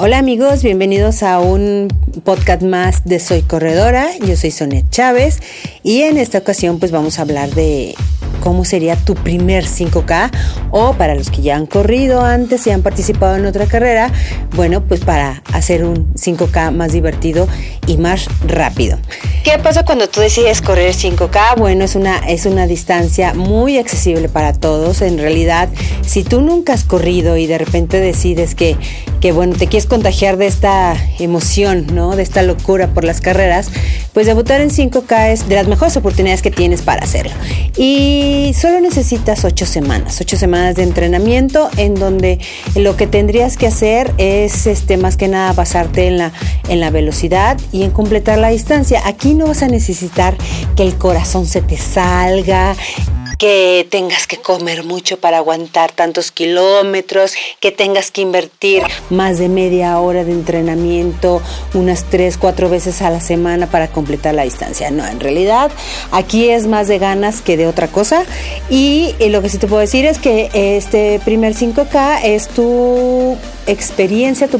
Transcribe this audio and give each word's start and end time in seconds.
Hola 0.00 0.18
amigos, 0.18 0.62
bienvenidos 0.62 1.24
a 1.24 1.40
un 1.40 1.88
podcast 2.24 2.62
más 2.62 3.04
de 3.04 3.18
Soy 3.18 3.42
Corredora. 3.42 4.06
Yo 4.24 4.36
soy 4.36 4.52
Sonia 4.52 4.84
Chávez 4.90 5.40
y 5.82 6.02
en 6.02 6.18
esta 6.18 6.38
ocasión 6.38 6.78
pues 6.78 6.92
vamos 6.92 7.18
a 7.18 7.22
hablar 7.22 7.50
de 7.50 7.96
cómo 8.40 8.64
sería 8.64 8.94
tu 8.94 9.14
primer 9.16 9.64
5K 9.64 10.30
o 10.70 10.94
para 10.94 11.16
los 11.16 11.30
que 11.30 11.42
ya 11.42 11.56
han 11.56 11.66
corrido 11.66 12.22
antes 12.22 12.66
y 12.66 12.70
han 12.70 12.82
participado 12.82 13.36
en 13.36 13.46
otra 13.46 13.66
carrera, 13.66 14.12
bueno, 14.54 14.84
pues 14.84 15.00
para 15.00 15.42
hacer 15.52 15.84
un 15.84 16.14
5K 16.14 16.72
más 16.72 16.92
divertido 16.92 17.48
y 17.86 17.96
más 17.96 18.28
rápido. 18.46 18.98
¿Qué 19.44 19.58
pasa 19.58 19.84
cuando 19.84 20.08
tú 20.08 20.20
decides 20.20 20.60
correr 20.60 20.94
5K? 20.94 21.56
Bueno, 21.58 21.84
es 21.84 21.96
una, 21.96 22.18
es 22.18 22.44
una 22.46 22.66
distancia 22.66 23.34
muy 23.34 23.78
accesible 23.78 24.28
para 24.28 24.52
todos. 24.52 25.00
En 25.00 25.18
realidad, 25.18 25.68
si 26.06 26.22
tú 26.22 26.40
nunca 26.40 26.74
has 26.74 26.84
corrido 26.84 27.36
y 27.36 27.46
de 27.46 27.56
repente 27.56 27.98
decides 28.00 28.54
que, 28.54 28.76
que 29.20 29.32
bueno, 29.32 29.56
te 29.56 29.66
quieres 29.66 29.86
contagiar 29.88 30.36
de 30.36 30.46
esta 30.46 30.94
emoción, 31.18 31.86
¿no? 31.92 32.14
De 32.14 32.22
esta 32.22 32.42
locura 32.42 32.88
por 32.88 33.04
las 33.04 33.20
carreras, 33.20 33.70
pues 34.12 34.26
debutar 34.26 34.60
en 34.60 34.70
5K 34.70 35.32
es 35.32 35.48
de 35.48 35.54
las 35.56 35.66
mejores 35.66 35.96
oportunidades 35.96 36.42
que 36.42 36.50
tienes 36.50 36.82
para 36.82 37.02
hacerlo. 37.02 37.32
Y 37.76 38.54
solo 38.58 38.80
necesitas 38.80 39.44
8 39.44 39.66
semanas, 39.66 40.20
8 40.20 40.36
semanas 40.36 40.76
de 40.76 40.82
entrenamiento 40.82 41.70
en 41.76 41.94
donde 41.94 42.38
lo 42.74 42.96
que 42.96 43.06
tendrías 43.06 43.56
que 43.56 43.66
hacer 43.66 44.12
es 44.18 44.66
este, 44.66 44.96
más 44.96 45.16
que 45.16 45.28
nada 45.28 45.52
basarte 45.52 46.06
en 46.06 46.18
la, 46.18 46.32
en 46.68 46.80
la 46.80 46.90
velocidad 46.90 47.58
y 47.72 47.82
en 47.82 47.90
completar 47.90 48.38
la 48.38 48.48
distancia. 48.48 49.02
Aquí 49.06 49.34
no 49.34 49.46
vas 49.46 49.62
a 49.62 49.68
necesitar 49.68 50.36
que 50.76 50.82
el 50.82 50.96
corazón 50.96 51.46
se 51.46 51.62
te 51.62 51.76
salga, 51.76 52.76
que 53.38 53.86
tengas 53.88 54.26
que 54.26 54.36
comer 54.36 54.84
mucho 54.84 55.18
para 55.18 55.38
aguantar 55.38 55.92
tantos 55.92 56.32
kilómetros, 56.32 57.34
que 57.60 57.70
tengas 57.70 58.10
que 58.10 58.20
invertir 58.20 58.82
más 59.10 59.38
de 59.38 59.48
media 59.48 59.98
hora 60.00 60.24
de 60.24 60.32
entrenamiento, 60.32 61.40
unas 61.72 62.04
tres, 62.04 62.36
cuatro 62.36 62.68
veces 62.68 63.00
a 63.00 63.10
la 63.10 63.20
semana 63.20 63.68
para 63.68 63.88
completar 63.88 64.34
la 64.34 64.42
distancia. 64.42 64.90
No, 64.90 65.06
en 65.06 65.20
realidad 65.20 65.70
aquí 66.10 66.50
es 66.50 66.66
más 66.66 66.88
de 66.88 66.98
ganas 66.98 67.40
que 67.40 67.56
de 67.56 67.68
otra 67.68 67.88
cosa. 67.88 68.24
Y, 68.68 69.14
lo 69.28 69.42
que 69.42 69.48
sí 69.50 69.58
te 69.58 69.66
puedo 69.66 69.80
decir 69.80 70.04
es 70.06 70.18
que 70.18 70.50
este 70.54 71.20
primer 71.24 71.54
5K 71.54 72.20
es 72.24 72.48
tu 72.48 73.36
experiencia, 73.68 74.48
tu, 74.48 74.58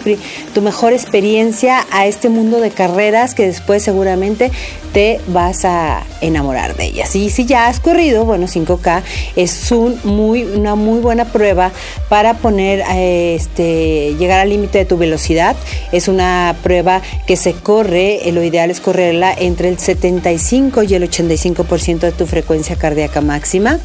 tu 0.55 0.63
mejor 0.63 0.93
experiencia 0.93 1.87
a 1.91 2.07
este 2.07 2.29
mundo 2.29 2.61
de 2.61 2.71
carreras 2.71 3.35
que 3.35 3.47
después 3.47 3.83
seguramente 3.83 4.51
te 4.93 5.21
vas 5.29 5.65
a 5.65 6.03
enamorar 6.21 6.77
de 6.77 6.87
ellas. 6.87 7.15
Y 7.15 7.31
si 7.31 7.45
ya 7.45 7.67
has 7.67 7.81
corrido, 7.81 8.25
bueno, 8.25 8.47
5K 8.47 9.03
es 9.37 9.71
un 9.71 9.99
muy, 10.05 10.45
una 10.45 10.75
muy 10.75 11.01
buena 11.01 11.27
prueba 11.27 11.71
para 12.09 12.35
poner, 12.35 12.83
eh, 12.91 13.35
este, 13.37 14.15
llegar 14.19 14.41
al 14.41 14.49
límite 14.49 14.79
de 14.79 14.85
tu 14.85 14.97
velocidad. 14.97 15.57
Es 15.93 16.09
una 16.09 16.57
prueba 16.63 17.03
que 17.27 17.37
se 17.37 17.53
corre, 17.53 18.29
eh, 18.29 18.33
lo 18.33 18.43
ideal 18.43 18.71
es 18.71 18.81
correrla 18.81 19.35
entre 19.39 19.69
el 19.69 19.79
75 19.79 20.83
y 20.83 20.95
el 20.95 21.09
85% 21.09 22.01
de 22.01 22.13
tu 22.13 22.27
frecuencia 22.27 22.77
cardíaca 22.77 23.21
máxima. 23.21 23.79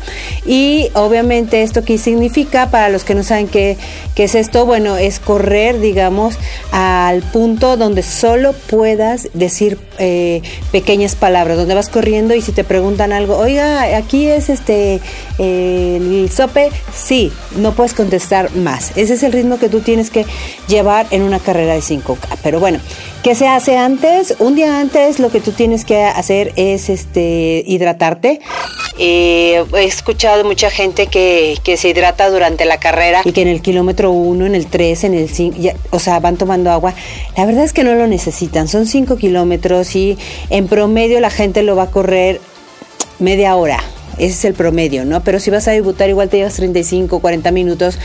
Y 0.46 0.90
obviamente 0.94 1.62
esto 1.64 1.84
qué 1.84 1.98
significa 1.98 2.70
para 2.70 2.90
los 2.90 3.04
que 3.04 3.16
no 3.16 3.24
saben 3.24 3.48
qué, 3.48 3.78
qué 4.16 4.26
es 4.26 4.36
esto, 4.36 4.66
bueno, 4.66 4.98
es 4.98 5.12
correr, 5.19 5.80
digamos, 5.80 6.36
al 6.72 7.22
punto 7.22 7.78
donde 7.78 8.03
solo 8.03 8.53
puedas 8.53 9.30
decir 9.33 9.78
eh, 10.00 10.42
pequeñas 10.72 11.16
palabras, 11.16 11.58
donde 11.58 11.75
vas 11.75 11.89
corriendo 11.89 12.33
y 12.36 12.42
si 12.42 12.52
te 12.52 12.64
preguntan 12.64 13.14
algo, 13.14 13.38
oiga, 13.38 13.98
aquí 13.98 14.27
es 14.27 14.49
este 14.49 14.99
el 15.38 16.30
sope, 16.32 16.71
sí, 16.93 17.32
no 17.58 17.73
puedes 17.73 17.93
contestar 17.93 18.55
más. 18.55 18.92
Ese 18.95 19.14
es 19.15 19.23
el 19.23 19.32
ritmo 19.32 19.60
que 19.60 19.70
tú 19.70 19.82
tienes 19.82 20.10
que 20.10 20.26
llevar 20.67 21.08
en 21.11 21.23
una 21.23 21.39
carrera 21.39 21.73
de 21.73 21.82
5K. 21.82 22.17
Pero 22.42 22.59
bueno, 22.59 22.80
¿qué 23.23 23.36
se 23.36 23.48
hace 23.48 23.77
antes? 23.77 24.36
Un 24.39 24.55
día 24.55 24.80
antes 24.80 25.20
lo 25.20 25.30
que 25.30 25.39
tú 25.39 25.52
tienes 25.52 25.86
que 25.86 26.04
hacer 26.04 26.54
es 26.55 26.89
este 26.89 27.64
hidratarte. 27.65 28.42
Eh, 28.99 29.64
he 29.76 29.86
escuchado 29.86 30.43
mucha 30.43 30.70
gente 30.70 31.08
que, 31.08 31.58
que, 31.64 31.77
se 31.77 31.89
hidrata 31.89 32.30
durante 32.30 32.65
la 32.65 32.80
carrera 32.80 33.21
y 33.26 33.31
que 33.31 33.42
en 33.42 33.48
el 33.48 33.61
kilómetro 33.61 34.11
1, 34.11 34.45
en 34.45 34.55
el 34.55 34.67
3, 34.67 35.04
en 35.05 35.14
el 35.15 35.30
5, 35.30 35.58
o 35.89 35.99
sea, 35.99 36.20
van 36.20 36.37
tomando 36.37 36.71
agua. 36.71 36.93
La 37.36 37.45
verdad 37.45 37.64
es 37.64 37.73
que 37.73 37.83
no 37.83 37.95
lo 37.95 38.05
necesitan, 38.08 38.67
son 38.67 38.86
5 38.86 39.17
kilómetros 39.17 39.95
y 39.95 40.17
en 40.49 40.67
promedio 40.67 41.20
la 41.20 41.32
gente 41.32 41.64
lo 41.64 41.76
va 41.76 41.83
a 41.83 41.92
correr 41.92 42.39
media 43.20 43.55
hora. 43.55 43.80
Ese 44.18 44.34
es 44.34 44.46
el 44.46 44.54
promedio, 44.54 45.06
¿no? 45.06 45.24
Pero 45.24 45.40
si 45.40 45.50
vas 45.50 45.68
a 45.68 45.72
debutar 45.72 46.10
igual 46.10 46.30
te 46.30 46.38
llevas 46.38 46.56
35, 46.56 47.20
40 47.20 47.52
minutos, 47.52 47.98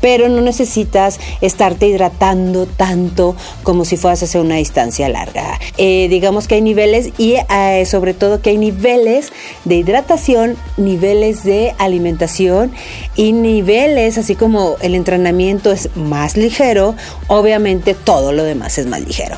pero 0.00 0.28
no 0.28 0.40
necesitas 0.40 1.18
estarte 1.40 1.86
hidratando 1.88 2.66
tanto 2.66 3.36
como 3.62 3.84
si 3.84 3.96
fueras 3.96 4.22
a 4.22 4.24
hacer 4.24 4.40
una 4.40 4.56
distancia 4.56 5.08
larga. 5.08 5.58
Eh, 5.76 6.08
digamos 6.08 6.48
que 6.48 6.56
hay 6.56 6.62
niveles 6.62 7.10
y 7.18 7.34
eh, 7.34 7.84
sobre 7.86 8.14
todo 8.14 8.40
que 8.40 8.50
hay 8.50 8.58
niveles 8.58 9.32
de 9.64 9.76
hidratación, 9.76 10.56
niveles 10.76 11.44
de 11.44 11.74
alimentación 11.78 12.72
y 13.16 13.32
niveles, 13.32 14.18
así 14.18 14.34
como 14.34 14.76
el 14.80 14.94
entrenamiento 14.94 15.72
es 15.72 15.90
más 15.94 16.36
ligero, 16.36 16.94
obviamente 17.26 17.94
todo 17.94 18.32
lo 18.32 18.44
demás 18.44 18.78
es 18.78 18.86
más 18.86 19.00
ligero. 19.00 19.36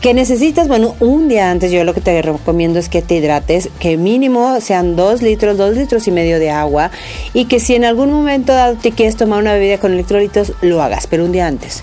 ¿Qué 0.00 0.14
necesitas? 0.14 0.68
Bueno, 0.68 0.94
un 1.00 1.28
día 1.28 1.50
antes 1.50 1.72
yo 1.72 1.82
lo 1.82 1.92
que 1.92 2.00
te 2.00 2.22
recomiendo 2.22 2.78
es 2.78 2.88
que 2.88 3.02
te 3.02 3.16
hidrates, 3.16 3.68
que 3.80 3.96
mínimo 3.96 4.60
sean 4.60 4.94
dos 4.94 5.22
litros, 5.22 5.58
dos 5.58 5.74
litros 5.76 6.06
y 6.06 6.12
medio 6.12 6.38
de 6.38 6.50
agua 6.50 6.92
y 7.34 7.46
que 7.46 7.58
si 7.58 7.74
en 7.74 7.84
algún 7.84 8.12
momento 8.12 8.54
te 8.80 8.92
quieres 8.92 9.16
tomar 9.16 9.40
una 9.40 9.54
bebida 9.54 9.78
con 9.78 9.92
electrolitos, 9.92 10.52
lo 10.60 10.80
hagas, 10.82 11.08
pero 11.08 11.24
un 11.24 11.32
día 11.32 11.48
antes. 11.48 11.82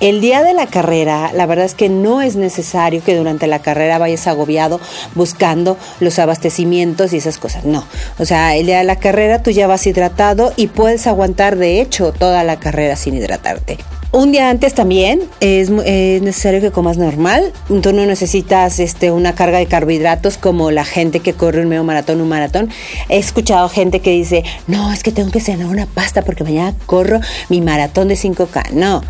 El 0.00 0.20
día 0.20 0.42
de 0.42 0.52
la 0.52 0.66
carrera, 0.66 1.30
la 1.32 1.46
verdad 1.46 1.64
es 1.64 1.74
que 1.74 1.88
no 1.88 2.20
es 2.20 2.36
necesario 2.36 3.02
que 3.02 3.16
durante 3.16 3.46
la 3.46 3.60
carrera 3.60 3.96
vayas 3.96 4.26
agobiado 4.26 4.78
buscando 5.14 5.78
los 6.00 6.18
abastecimientos 6.18 7.14
y 7.14 7.16
esas 7.16 7.38
cosas. 7.38 7.64
No. 7.64 7.86
O 8.18 8.26
sea, 8.26 8.56
el 8.56 8.66
día 8.66 8.76
de 8.76 8.84
la 8.84 8.96
carrera 8.96 9.42
tú 9.42 9.50
ya 9.50 9.66
vas 9.66 9.86
hidratado 9.86 10.52
y 10.56 10.66
puedes 10.66 11.06
aguantar, 11.06 11.56
de 11.56 11.80
hecho, 11.80 12.12
toda 12.12 12.44
la 12.44 12.60
carrera 12.60 12.94
sin 12.96 13.14
hidratarte. 13.14 13.78
Un 14.14 14.30
día 14.30 14.48
antes 14.48 14.74
también 14.74 15.22
es, 15.40 15.70
es, 15.84 16.22
necesario 16.22 16.60
que 16.60 16.70
comas 16.70 16.98
normal. 16.98 17.52
Tú 17.66 17.92
no 17.92 18.06
necesitas 18.06 18.78
este, 18.78 19.10
una 19.10 19.34
carga 19.34 19.58
de 19.58 19.66
carbohidratos 19.66 20.38
como 20.38 20.70
la 20.70 20.84
gente 20.84 21.18
que 21.18 21.32
corre 21.32 21.62
un 21.62 21.68
medio 21.68 21.82
maratón, 21.82 22.20
un 22.20 22.28
maratón. 22.28 22.70
He 23.08 23.18
escuchado 23.18 23.68
gente 23.68 23.98
que 23.98 24.10
dice, 24.10 24.44
no, 24.68 24.92
es 24.92 25.02
que 25.02 25.10
tengo 25.10 25.32
que 25.32 25.40
cenar 25.40 25.66
una 25.66 25.86
pasta 25.86 26.22
porque 26.22 26.44
mañana 26.44 26.76
corro 26.86 27.18
mi 27.48 27.60
maratón 27.60 28.06
de 28.06 28.14
5K. 28.14 28.70
No 28.70 29.02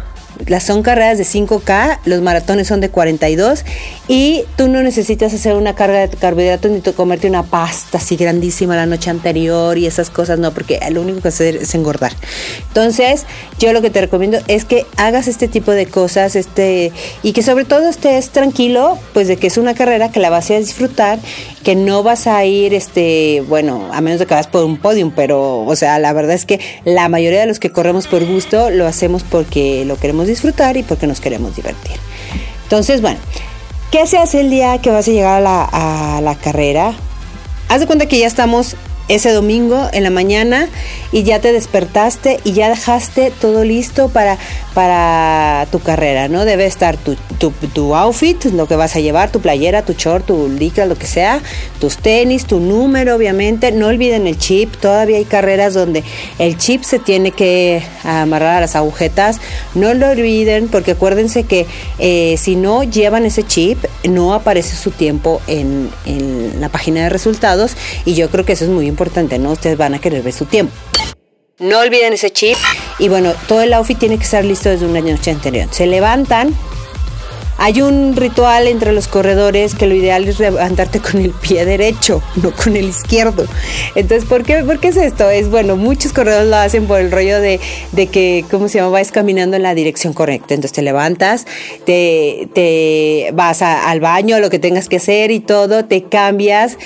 las 0.47 0.65
son 0.65 0.83
carreras 0.83 1.19
de 1.19 1.25
5K, 1.25 2.00
los 2.05 2.22
maratones 2.22 2.69
son 2.69 2.81
de 2.81 2.91
42 2.91 3.65
y 4.09 4.45
tú 4.56 4.69
no 4.69 4.83
necesitas 4.83 5.33
hacer 5.33 5.55
una 5.55 5.75
carga 5.75 6.06
de 6.06 6.17
carbohidratos 6.17 6.71
ni 6.71 6.81
comerte 6.93 7.28
una 7.28 7.43
pasta 7.43 7.99
así 7.99 8.17
grandísima 8.17 8.77
la 8.77 8.87
noche 8.87 9.11
anterior 9.11 9.78
y 9.78 9.87
esas 9.87 10.11
cosas, 10.11 10.39
no, 10.39 10.53
porque 10.53 10.78
lo 10.91 11.00
único 11.00 11.21
que 11.21 11.28
hacer 11.28 11.56
es 11.56 11.75
engordar. 11.75 12.12
Entonces, 12.69 13.25
yo 13.59 13.73
lo 13.73 13.83
que 13.83 13.91
te 13.91 14.00
recomiendo 14.00 14.39
es 14.49 14.65
que 14.65 14.87
hagas 14.97 15.28
este 15.28 15.49
tipo 15.49 15.73
de 15.73 15.87
cosas 15.87 16.37
este 16.37 16.93
y 17.23 17.33
que 17.33 17.43
sobre 17.43 17.65
todo 17.65 17.89
estés 17.89 18.31
tranquilo, 18.31 18.99
pues 19.12 19.28
de 19.28 19.37
que 19.37 19.47
es 19.47 19.59
una 19.59 19.75
carrera 19.75 20.11
que 20.11 20.21
la 20.21 20.31
vas 20.31 20.50
a 20.50 20.59
disfrutar, 20.59 21.19
que 21.62 21.75
no 21.75 22.03
vas 22.03 22.27
a 22.27 22.44
ir 22.44 22.75
este, 22.75 23.43
bueno, 23.49 23.89
a 23.93 24.00
menos 24.00 24.21
de 24.21 24.27
que 24.27 24.34
vas 24.34 24.47
por 24.47 24.65
un 24.65 24.77
podium, 24.77 25.12
pero 25.15 25.62
o 25.62 25.77
sea, 25.77 25.99
la 25.99 26.12
verdad 26.12 26.34
es 26.34 26.44
que 26.44 26.61
la 26.84 27.09
mayoría 27.09 27.41
de 27.41 27.47
los 27.47 27.59
que 27.59 27.71
corremos 27.71 28.06
por 28.06 28.25
gusto 28.25 28.71
lo 28.71 28.87
hacemos 28.87 29.23
porque 29.23 29.84
lo 29.84 29.97
queremos 29.97 30.24
disfrutar 30.27 30.76
y 30.76 30.82
porque 30.82 31.06
nos 31.06 31.21
queremos 31.21 31.56
divertir. 31.56 31.97
Entonces, 32.65 33.00
bueno, 33.00 33.19
¿qué 33.91 34.06
se 34.06 34.19
hace 34.19 34.41
el 34.41 34.50
día 34.50 34.79
que 34.79 34.91
vas 34.91 35.09
a 35.09 35.11
llegar 35.11 35.37
a 35.37 35.41
la, 35.41 36.17
a 36.17 36.21
la 36.21 36.35
carrera? 36.35 36.94
Haz 37.69 37.81
de 37.81 37.87
cuenta 37.87 38.06
que 38.06 38.19
ya 38.19 38.26
estamos 38.26 38.76
ese 39.09 39.32
domingo 39.32 39.88
en 39.93 40.03
la 40.03 40.11
mañana 40.11 40.69
y 41.12 41.25
ya 41.25 41.41
te 41.41 41.53
despertaste 41.53 42.41
y 42.44 42.53
ya 42.53 42.69
dejaste 42.69 43.31
todo 43.31 43.65
listo 43.65 44.09
para, 44.09 44.38
para 44.75 45.67
tu 45.71 45.79
carrera, 45.79 46.29
¿no? 46.29 46.44
Debe 46.44 46.67
estar 46.67 46.97
tu, 46.97 47.17
tu, 47.38 47.94
outfit, 47.94 48.44
lo 48.47 48.67
que 48.67 48.75
vas 48.75 48.97
a 48.97 49.00
llevar, 49.00 49.31
tu 49.31 49.41
playera, 49.41 49.85
tu 49.85 49.93
short, 49.93 50.26
tu 50.26 50.49
licra, 50.49 50.85
lo 50.85 50.97
que 50.97 51.06
sea, 51.06 51.41
tus 51.81 51.97
tenis, 51.97 52.44
tu 52.44 52.59
número, 52.59 53.15
obviamente. 53.15 53.71
No 53.71 53.87
olviden 53.87 54.26
el 54.26 54.37
chip, 54.37 54.75
todavía 54.76 55.19
hay 55.19 55.25
carreras 55.25 55.75
donde 55.75 56.03
el 56.38 56.59
chip 56.59 56.82
se 56.82 56.99
tiene 56.99 57.31
que 57.31 57.82
amarrar 58.03 58.56
a 58.56 58.61
las 58.61 58.75
agujetas. 58.75 59.41
No 59.75 59.94
lo 59.94 60.11
olviden 60.11 60.69
porque 60.69 60.93
acuérdense 60.93 61.44
que 61.44 61.67
eh, 62.00 62.35
si 62.37 62.56
no 62.56 62.82
llevan 62.82 63.25
ese 63.27 63.44
chip, 63.44 63.85
no 64.03 64.35
aparece 64.35 64.77
su 64.77 64.91
tiempo 64.91 65.41
en, 65.47 65.88
en 66.05 66.61
la 66.61 66.69
página 66.69 67.05
de 67.05 67.11
resultados 67.11 67.77
y 68.05 68.15
yo 68.15 68.29
creo 68.29 68.44
que 68.44 68.55
eso 68.55 68.65
es 68.65 68.70
muy 68.70 68.87
importante, 68.87 69.38
¿no? 69.38 69.53
Ustedes 69.53 69.79
van 69.79 69.94
a 69.94 70.00
querer 70.00 70.23
ver 70.23 70.32
su 70.32 70.47
tiempo. 70.47 70.73
No 71.61 71.79
olviden 71.79 72.12
ese 72.12 72.31
chip 72.31 72.56
Y 72.99 73.08
bueno, 73.08 73.32
todo 73.49 73.62
el 73.62 73.73
outfit 73.75 73.99
tiene 73.99 74.19
que 74.19 74.25
estar 74.25 74.44
listo 74.44 74.69
desde 74.69 74.87
una 74.87 75.00
noche 75.00 75.31
anterior. 75.31 75.69
Se 75.70 75.87
levantan, 75.87 76.55
hay 77.56 77.82
un 77.82 78.17
ritual 78.17 78.67
entre 78.67 78.93
los 78.93 79.06
corredores 79.06 79.75
que 79.75 79.87
lo 79.87 79.94
ideal 79.94 80.26
es 80.26 80.41
levantarte 80.41 81.00
con 81.00 81.20
el 81.20 81.31
pie 81.31 81.64
derecho, 81.64 82.20
no 82.43 82.50
con 82.50 82.76
el 82.76 82.88
izquierdo. 82.88 83.46
Entonces, 83.94 84.29
¿por 84.29 84.43
qué, 84.43 84.64
¿por 84.64 84.81
qué 84.81 84.88
es 84.88 84.96
esto? 84.96 85.31
Es 85.31 85.49
bueno, 85.49 85.76
muchos 85.76 86.12
corredores 86.12 86.49
lo 86.49 86.56
hacen 86.56 86.87
por 86.87 87.00
el 87.00 87.12
rollo 87.12 87.41
de, 87.41 87.61
de 87.93 88.06
que, 88.08 88.44
¿cómo 88.50 88.69
se 88.69 88.79
llama? 88.79 88.91
Vas 88.91 89.12
caminando 89.12 89.56
en 89.56 89.62
la 89.62 89.75
dirección 89.75 90.12
correcta. 90.12 90.55
Entonces 90.55 90.73
te 90.73 90.82
levantas, 90.82 91.46
te, 91.87 92.49
te 92.55 93.31
vas 93.35 93.62
al 93.62 94.00
baño, 94.00 94.41
lo 94.41 94.50
que 94.50 94.58
tengas 94.58 94.88
que 94.88 94.96
hacer 94.96 95.31
y 95.31 95.41
todo, 95.41 95.85
te 95.85 96.02
cambias 96.05 96.76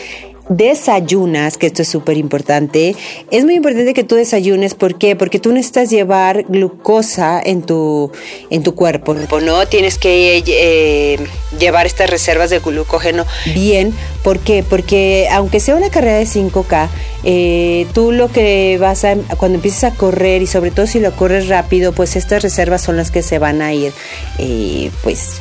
desayunas, 0.49 1.59
que 1.59 1.67
esto 1.67 1.83
es 1.83 1.89
súper 1.89 2.17
importante, 2.17 2.97
es 3.31 3.45
muy 3.45 3.55
importante 3.55 3.95
que 3.95 4.05
tú 4.05 4.15
desayunes, 4.15 4.75
¿por 4.75 4.99
qué? 4.99 5.17
Porque 5.17 5.39
tú 5.39 5.53
necesitas 5.53 5.91
llevar 5.91 6.45
glucosa 6.49 7.41
en 7.45 7.63
tu, 7.63 8.11
en 8.51 8.63
tu 8.63 8.75
cuerpo, 8.75 9.15
¿no? 9.15 9.67
Tienes 9.67 9.99
que 9.99 10.43
eh, 10.47 11.19
llevar 11.59 11.87
estas 11.87 12.11
reservas 12.11 12.51
de 12.51 12.61
glucógeno 12.61 13.27
bien, 13.55 13.95
¿por 14.23 14.39
qué? 14.39 14.65
Porque 14.69 15.29
aunque 15.31 15.61
sea 15.61 15.77
una 15.77 15.91
carrera 15.91 16.19
de 16.19 16.27
5K, 16.27 16.89
eh, 17.25 17.87
tú 17.93 18.13
lo 18.13 18.31
que 18.31 18.79
vas 18.81 19.05
a, 19.05 19.17
cuando 19.37 19.57
empieces 19.57 19.85
a 19.85 19.91
correr 19.93 20.43
y 20.43 20.47
sobre 20.47 20.71
todo 20.71 20.87
si 20.87 21.01
lo 21.01 21.15
corres 21.15 21.49
rápido, 21.49 21.93
pues 21.93 22.17
estas 22.17 22.43
reservas 22.43 22.83
son 22.83 22.97
las 22.97 23.11
que 23.11 23.23
se 23.23 23.39
van 23.39 23.61
a 23.61 23.73
ir, 23.73 23.93
eh, 24.39 24.91
pues 25.03 25.41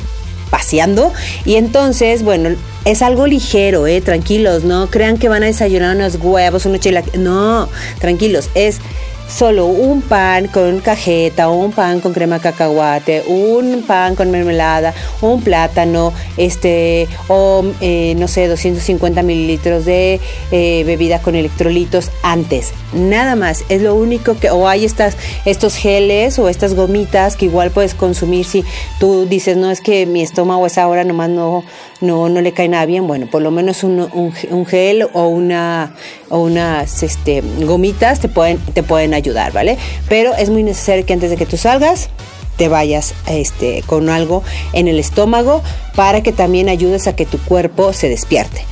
paseando. 0.50 1.12
Y 1.44 1.56
entonces, 1.56 2.22
bueno, 2.22 2.50
es 2.88 3.02
algo 3.02 3.26
ligero, 3.26 3.86
¿eh? 3.86 4.00
Tranquilos, 4.00 4.64
no 4.64 4.88
crean 4.88 5.18
que 5.18 5.28
van 5.28 5.42
a 5.42 5.46
desayunar 5.46 5.94
unos 5.94 6.16
huevos, 6.16 6.64
una 6.64 6.78
chela. 6.78 7.04
No, 7.18 7.68
tranquilos, 8.00 8.48
es 8.54 8.80
solo 9.28 9.66
un 9.66 10.02
pan 10.02 10.48
con 10.48 10.80
cajeta, 10.80 11.48
un 11.50 11.72
pan 11.72 12.00
con 12.00 12.12
crema 12.12 12.38
cacahuate, 12.38 13.24
un 13.28 13.84
pan 13.86 14.16
con 14.16 14.30
mermelada, 14.30 14.94
un 15.20 15.42
plátano, 15.42 16.12
este, 16.36 17.08
o 17.28 17.64
eh, 17.80 18.14
no 18.16 18.26
sé, 18.26 18.48
250 18.48 19.22
mililitros 19.22 19.84
de 19.84 20.20
eh, 20.50 20.84
bebida 20.84 21.20
con 21.20 21.34
electrolitos 21.34 22.10
antes. 22.22 22.72
Nada 22.92 23.36
más, 23.36 23.64
es 23.68 23.82
lo 23.82 23.94
único 23.94 24.38
que, 24.38 24.50
o 24.50 24.66
hay 24.66 24.84
estas, 24.84 25.16
estos 25.44 25.76
geles 25.76 26.38
o 26.38 26.48
estas 26.48 26.74
gomitas 26.74 27.36
que 27.36 27.44
igual 27.44 27.70
puedes 27.70 27.94
consumir 27.94 28.46
si 28.46 28.64
tú 28.98 29.26
dices, 29.26 29.56
no 29.56 29.70
es 29.70 29.80
que 29.80 30.06
mi 30.06 30.22
estómago 30.22 30.66
es 30.66 30.78
ahora 30.78 31.04
nomás 31.04 31.28
no, 31.28 31.64
no, 32.00 32.28
no 32.28 32.40
le 32.40 32.52
cae 32.52 32.68
nada 32.68 32.86
bien, 32.86 33.06
bueno, 33.06 33.26
por 33.26 33.42
lo 33.42 33.50
menos 33.50 33.84
un, 33.84 34.08
un, 34.50 34.66
gel 34.66 35.06
o 35.12 35.28
una 35.28 35.94
o 36.28 36.40
unas 36.40 37.02
este, 37.02 37.42
gomitas 37.60 38.20
te 38.20 38.28
pueden, 38.28 38.58
te 38.58 38.82
pueden 38.82 39.14
ayudar, 39.14 39.17
¿vale? 39.52 39.78
Pero 40.08 40.34
es 40.34 40.50
muy 40.50 40.62
necesario 40.62 41.04
que 41.06 41.12
antes 41.12 41.30
de 41.30 41.36
que 41.36 41.46
tú 41.46 41.56
salgas 41.56 42.10
te 42.58 42.68
vayas 42.68 43.14
este, 43.26 43.82
con 43.86 44.10
algo 44.10 44.42
en 44.74 44.88
el 44.88 44.98
estómago 44.98 45.62
para 45.94 46.22
que 46.22 46.32
también 46.32 46.68
ayudes 46.68 47.06
a 47.06 47.14
que 47.14 47.24
tu 47.24 47.38
cuerpo 47.38 47.92
se 47.94 48.08
despierte. 48.08 48.62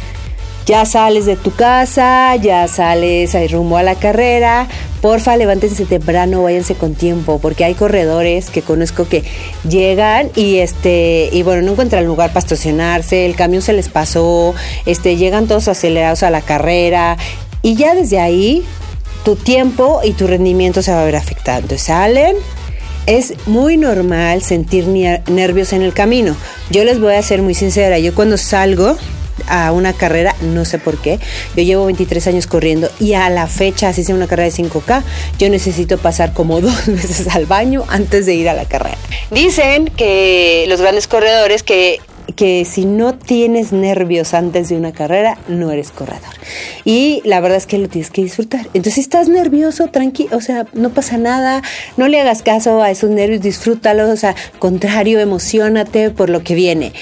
Ya 0.67 0.85
sales 0.85 1.27
de 1.27 1.37
tu 1.37 1.53
casa, 1.53 2.35
ya 2.35 2.67
sales 2.67 3.53
rumbo 3.53 3.77
a 3.77 3.85
la 3.85 3.95
carrera. 3.95 4.67
Porfa, 5.01 5.37
levántense 5.37 5.85
temprano, 5.85 6.43
váyanse 6.43 6.75
con 6.75 6.97
tiempo, 6.97 7.39
porque 7.39 7.65
hay 7.65 7.75
corredores 7.75 8.51
que 8.51 8.63
conozco 8.63 9.09
que 9.09 9.23
llegan 9.69 10.31
y 10.35 10.57
este 10.57 11.29
y 11.31 11.45
bueno, 11.45 11.63
no 11.63 11.73
encuentran 11.73 12.05
lugar 12.05 12.31
para 12.31 12.41
estacionarse, 12.41 13.27
el 13.27 13.37
camión 13.37 13.63
se 13.63 13.75
les 13.75 13.89
pasó, 13.89 14.57
este 14.87 15.17
llegan 15.17 15.47
todos 15.47 15.69
acelerados 15.69 16.25
a 16.25 16.31
la 16.31 16.41
carrera 16.41 17.17
y 17.63 17.77
ya 17.77 17.95
desde 17.95 18.19
ahí 18.19 18.65
tu 19.25 19.37
tiempo 19.37 20.01
y 20.05 20.13
tu 20.13 20.27
rendimiento 20.27 20.83
se 20.83 20.93
va 20.93 21.03
a 21.03 21.05
ver 21.05 21.17
afectado. 21.17 21.77
Salen, 21.79 22.37
es 23.07 23.35
muy 23.47 23.77
normal 23.77 24.43
sentir 24.43 24.87
nervios 24.87 25.73
en 25.73 25.83
el 25.83 25.93
camino. 25.93 26.37
Yo 26.71 26.85
les 26.85 27.01
voy 27.01 27.15
a 27.15 27.23
ser 27.23 27.43
muy 27.43 27.55
sincera, 27.55 27.99
yo 27.99 28.15
cuando 28.15 28.37
salgo 28.37 28.97
a 29.49 29.73
una 29.73 29.93
carrera, 29.93 30.35
no 30.41 30.65
sé 30.65 30.79
por 30.79 30.99
qué. 30.99 31.19
Yo 31.55 31.63
llevo 31.63 31.87
23 31.87 32.27
años 32.29 32.47
corriendo 32.47 32.91
y 32.99 33.15
a 33.15 33.31
la 33.31 33.47
fecha, 33.47 33.89
así 33.89 34.03
sea 34.05 34.15
una 34.15 34.27
carrera 34.27 34.51
de 34.51 34.63
5K, 34.63 35.03
yo 35.39 35.49
necesito 35.49 35.99
pasar 35.99 36.33
como 36.33 36.61
dos 36.61 36.87
veces 36.87 37.29
al 37.29 37.47
baño 37.47 37.85
antes 37.89 38.27
de 38.27 38.35
ir 38.35 38.49
a 38.49 38.55
la 38.55 38.65
carrera. 38.65 38.99
Dicen 39.31 39.87
que 39.87 40.65
los 40.69 40.81
grandes 40.81 41.07
corredores 41.07 41.63
que 41.63 42.01
que 42.37 42.65
si 42.65 42.85
no 42.85 43.15
tienes 43.15 43.73
nervios 43.73 44.35
antes 44.35 44.69
de 44.69 44.77
una 44.77 44.93
carrera, 44.93 45.39
no 45.49 45.71
eres 45.73 45.91
corredor. 45.91 46.35
Y 46.85 47.23
la 47.25 47.41
verdad 47.41 47.57
es 47.57 47.67
que 47.67 47.79
lo 47.79 47.89
tienes 47.89 48.11
que 48.11 48.23
disfrutar. 48.23 48.67
Entonces, 48.67 48.95
si 48.95 49.01
estás 49.01 49.29
nervioso, 49.29 49.89
tranquilo, 49.89 50.37
o 50.37 50.41
sea, 50.41 50.67
no 50.75 50.91
pasa 50.91 51.17
nada, 51.17 51.63
no 51.97 52.09
le 52.09 52.21
hagas 52.21 52.43
caso 52.43 52.83
a 52.83 52.91
esos 52.91 53.11
nervios, 53.11 53.41
disfrútalos, 53.41 54.11
o 54.11 54.17
sea, 54.17 54.37
contrario, 54.59 55.19
emocionate 55.19 56.11
por 56.11 56.31
lo 56.31 56.45
que 56.45 56.55
viene 56.55 56.93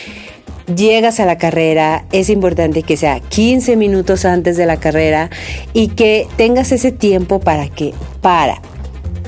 llegas 0.75 1.21
a 1.21 1.27
la 1.27 1.37
carrera, 1.37 2.07
es 2.11 2.31
importante 2.31 2.83
que 2.83 2.97
sea 2.97 3.21
15 3.21 3.77
minutos 3.77 4.25
antes 4.25 4.57
de 4.57 4.65
la 4.65 4.79
carrera 4.79 5.29
y 5.75 5.89
que 5.89 6.27
tengas 6.37 6.73
ese 6.73 6.91
tiempo 6.91 7.39
para 7.39 7.69
que 7.69 7.93
para 8.23 8.63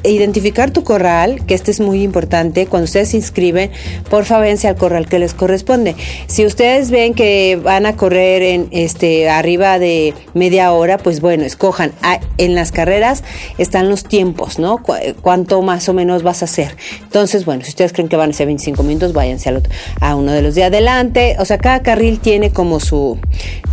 identificar 0.06 0.70
tu 0.70 0.84
corral, 0.84 1.44
que 1.46 1.54
este 1.54 1.70
es 1.70 1.80
muy 1.80 2.02
importante. 2.02 2.66
Cuando 2.66 2.84
ustedes 2.84 3.10
se 3.10 3.16
inscriben, 3.16 3.70
por 4.08 4.24
favor, 4.24 4.46
al 4.46 4.76
corral 4.76 5.08
que 5.08 5.18
les 5.18 5.34
corresponde. 5.34 5.96
Si 6.26 6.44
ustedes 6.44 6.90
ven 6.90 7.14
que 7.14 7.58
van 7.62 7.86
a 7.86 7.96
correr 7.96 8.42
en 8.42 8.68
este 8.70 9.28
arriba 9.28 9.78
de 9.78 10.14
media 10.34 10.72
hora, 10.72 10.98
pues 10.98 11.20
bueno, 11.20 11.44
escojan. 11.44 11.92
Ah, 12.02 12.20
en 12.38 12.54
las 12.54 12.70
carreras 12.70 13.24
están 13.58 13.88
los 13.88 14.04
tiempos, 14.04 14.58
¿no? 14.58 14.82
cuánto 15.22 15.62
más 15.62 15.88
o 15.88 15.94
menos 15.94 16.22
vas 16.22 16.42
a 16.42 16.44
hacer. 16.44 16.76
Entonces, 17.02 17.44
bueno, 17.44 17.64
si 17.64 17.70
ustedes 17.70 17.92
creen 17.92 18.08
que 18.08 18.16
van 18.16 18.30
a 18.30 18.32
ser 18.32 18.46
25 18.46 18.82
minutos, 18.82 19.12
váyanse 19.12 19.52
a 20.00 20.14
uno 20.14 20.32
de 20.32 20.42
los 20.42 20.54
de 20.54 20.64
adelante. 20.64 21.36
O 21.38 21.44
sea, 21.44 21.58
cada 21.58 21.82
carril 21.82 22.20
tiene 22.20 22.50
como 22.50 22.78
su 22.80 23.18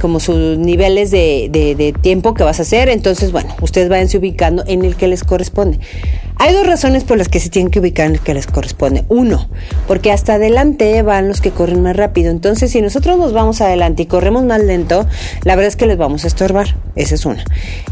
como 0.01 0.19
sus 0.19 0.57
niveles 0.57 1.11
de, 1.11 1.49
de 1.51 1.93
tiempo 2.01 2.33
que 2.33 2.43
vas 2.43 2.59
a 2.59 2.63
hacer. 2.63 2.89
Entonces, 2.89 3.31
bueno, 3.31 3.55
ustedes 3.61 3.89
váyanse 3.89 4.17
ubicando 4.17 4.63
en 4.65 4.85
el 4.85 4.95
que 4.95 5.07
les 5.07 5.23
corresponde. 5.23 5.79
Hay 6.37 6.53
dos 6.53 6.65
razones 6.65 7.03
por 7.03 7.17
las 7.17 7.29
que 7.29 7.39
se 7.39 7.49
tienen 7.49 7.71
que 7.71 7.79
ubicar 7.79 8.07
en 8.07 8.13
el 8.13 8.19
que 8.19 8.33
les 8.33 8.47
corresponde. 8.47 9.05
Uno, 9.07 9.47
porque 9.87 10.11
hasta 10.11 10.33
adelante 10.33 11.01
van 11.01 11.27
los 11.27 11.41
que 11.41 11.51
corren 11.51 11.81
más 11.81 11.95
rápido. 11.95 12.31
Entonces, 12.31 12.71
si 12.71 12.81
nosotros 12.81 13.17
nos 13.17 13.33
vamos 13.33 13.61
adelante 13.61 14.03
y 14.03 14.05
corremos 14.07 14.43
más 14.43 14.61
lento, 14.61 15.05
la 15.43 15.55
verdad 15.55 15.69
es 15.69 15.75
que 15.75 15.85
les 15.85 15.97
vamos 15.97 16.23
a 16.23 16.27
estorbar. 16.27 16.75
Esa 16.95 17.15
es 17.15 17.25
una. 17.25 17.43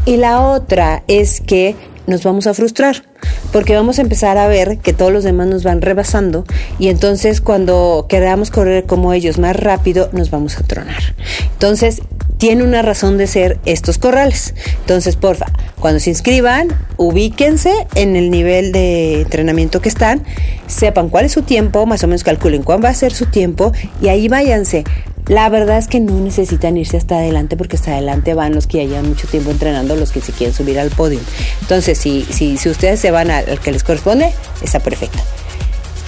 Y 0.04 0.16
la 0.16 0.40
otra 0.42 1.02
es 1.06 1.40
que 1.40 1.76
nos 2.06 2.24
vamos 2.24 2.46
a 2.46 2.54
frustrar 2.54 3.04
porque 3.52 3.76
vamos 3.76 3.98
a 3.98 4.02
empezar 4.02 4.38
a 4.38 4.48
ver 4.48 4.78
que 4.78 4.92
todos 4.92 5.12
los 5.12 5.24
demás 5.24 5.46
nos 5.46 5.62
van 5.62 5.82
rebasando 5.82 6.44
y 6.78 6.88
entonces 6.88 7.40
cuando 7.40 8.06
queramos 8.08 8.50
correr 8.50 8.84
como 8.84 9.12
ellos 9.12 9.38
más 9.38 9.54
rápido 9.56 10.08
nos 10.12 10.30
vamos 10.30 10.58
a 10.58 10.62
tronar. 10.62 11.14
Entonces 11.52 12.02
tiene 12.42 12.64
una 12.64 12.82
razón 12.82 13.18
de 13.18 13.28
ser 13.28 13.60
estos 13.66 13.98
corrales. 13.98 14.54
Entonces, 14.80 15.14
porfa, 15.14 15.46
cuando 15.78 16.00
se 16.00 16.10
inscriban, 16.10 16.66
ubíquense 16.96 17.72
en 17.94 18.16
el 18.16 18.32
nivel 18.32 18.72
de 18.72 19.20
entrenamiento 19.20 19.80
que 19.80 19.88
están, 19.88 20.24
sepan 20.66 21.08
cuál 21.08 21.26
es 21.26 21.30
su 21.30 21.42
tiempo, 21.42 21.86
más 21.86 22.02
o 22.02 22.08
menos 22.08 22.24
calculen 22.24 22.64
cuál 22.64 22.84
va 22.84 22.88
a 22.88 22.94
ser 22.94 23.12
su 23.12 23.26
tiempo 23.26 23.70
y 24.00 24.08
ahí 24.08 24.26
váyanse. 24.26 24.82
La 25.28 25.48
verdad 25.50 25.78
es 25.78 25.86
que 25.86 26.00
no 26.00 26.18
necesitan 26.18 26.76
irse 26.76 26.96
hasta 26.96 27.18
adelante 27.18 27.56
porque 27.56 27.76
hasta 27.76 27.92
adelante 27.92 28.34
van 28.34 28.56
los 28.56 28.66
que 28.66 28.78
ya 28.78 28.88
llevan 28.88 29.08
mucho 29.08 29.28
tiempo 29.28 29.52
entrenando, 29.52 29.94
los 29.94 30.10
que 30.10 30.20
se 30.20 30.32
quieren 30.32 30.52
subir 30.52 30.80
al 30.80 30.90
podio. 30.90 31.20
Entonces, 31.60 31.96
si, 31.96 32.26
si, 32.28 32.56
si 32.56 32.68
ustedes 32.68 32.98
se 32.98 33.12
van 33.12 33.30
al 33.30 33.60
que 33.60 33.70
les 33.70 33.84
corresponde, 33.84 34.32
está 34.62 34.80
perfecto. 34.80 35.20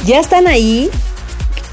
Ya 0.05 0.19
están 0.19 0.49
ahí, 0.49 0.91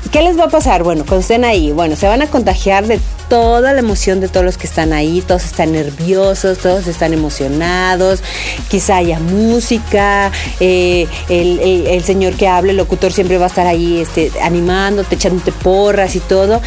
¿Qué 0.10 0.22
les 0.22 0.38
va 0.38 0.46
a 0.46 0.50
pasar? 0.50 0.84
Bueno, 0.84 1.04
cuando 1.06 1.22
estén 1.22 1.46
ahí, 1.46 1.72
bueno, 1.72 1.96
se 1.96 2.08
van 2.08 2.22
a 2.22 2.28
contagiar 2.28 2.88
de 2.88 3.00
toda 3.30 3.72
la 3.72 3.80
emoción 3.80 4.20
de 4.20 4.28
todos 4.28 4.46
los 4.46 4.58
que 4.58 4.68
están 4.68 4.92
ahí, 4.92 5.24
todos 5.26 5.46
están 5.46 5.72
nerviosos, 5.72 6.58
todos 6.58 6.88
están 6.88 7.14
emocionados, 7.14 8.22
quizá 8.68 8.98
haya 8.98 9.20
música, 9.20 10.32
eh, 10.60 11.08
el, 11.30 12.04
señor 12.04 12.34
que 12.34 12.50
hable, 12.50 12.72
el 12.72 12.78
locutor 12.78 13.14
siempre 13.14 13.38
va 13.38 13.46
a 13.46 13.48
estar 13.48 13.68
ahí 13.68 14.02
este, 14.02 14.32
animándote, 14.42 15.16
echándote 15.16 15.54
porras 15.54 16.16
y 16.16 16.20
todo. 16.20 16.62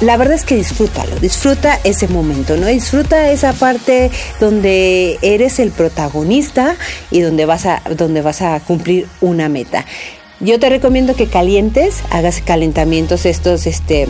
La 0.00 0.16
verdad 0.16 0.34
es 0.34 0.44
que 0.44 0.54
disfrútalo, 0.54 1.16
disfruta 1.16 1.80
ese 1.82 2.06
momento, 2.06 2.56
¿no? 2.56 2.66
Disfruta 2.66 3.30
esa 3.30 3.54
parte 3.54 4.10
donde 4.38 5.18
eres 5.22 5.58
el 5.58 5.72
protagonista 5.72 6.76
y 7.10 7.20
donde 7.20 7.46
vas 7.46 7.66
a, 7.66 7.82
donde 7.96 8.20
vas 8.20 8.42
a 8.42 8.60
cumplir 8.60 9.08
una 9.20 9.48
meta. 9.48 9.86
Yo 10.40 10.60
te 10.60 10.68
recomiendo 10.68 11.14
que 11.14 11.28
calientes, 11.28 12.02
hagas 12.10 12.42
calentamientos 12.42 13.24
estos, 13.24 13.66
este, 13.66 14.06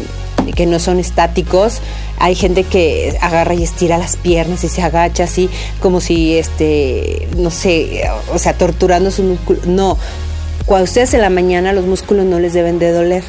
que 0.56 0.66
no 0.66 0.80
son 0.80 0.98
estáticos. 0.98 1.80
Hay 2.18 2.34
gente 2.34 2.64
que 2.64 3.16
agarra 3.20 3.54
y 3.54 3.62
estira 3.62 3.96
las 3.96 4.16
piernas 4.16 4.64
y 4.64 4.68
se 4.68 4.82
agacha 4.82 5.24
así, 5.24 5.48
como 5.80 6.00
si, 6.00 6.36
este, 6.36 7.28
no 7.36 7.52
sé, 7.52 8.02
o 8.32 8.38
sea, 8.40 8.54
torturando 8.54 9.12
su 9.12 9.22
músculo. 9.22 9.60
No, 9.66 9.98
cuando 10.66 10.84
ustedes 10.84 11.14
en 11.14 11.20
la 11.20 11.30
mañana 11.30 11.72
los 11.72 11.86
músculos 11.86 12.26
no 12.26 12.40
les 12.40 12.52
deben 12.52 12.78
de 12.78 12.90
doler. 12.90 13.22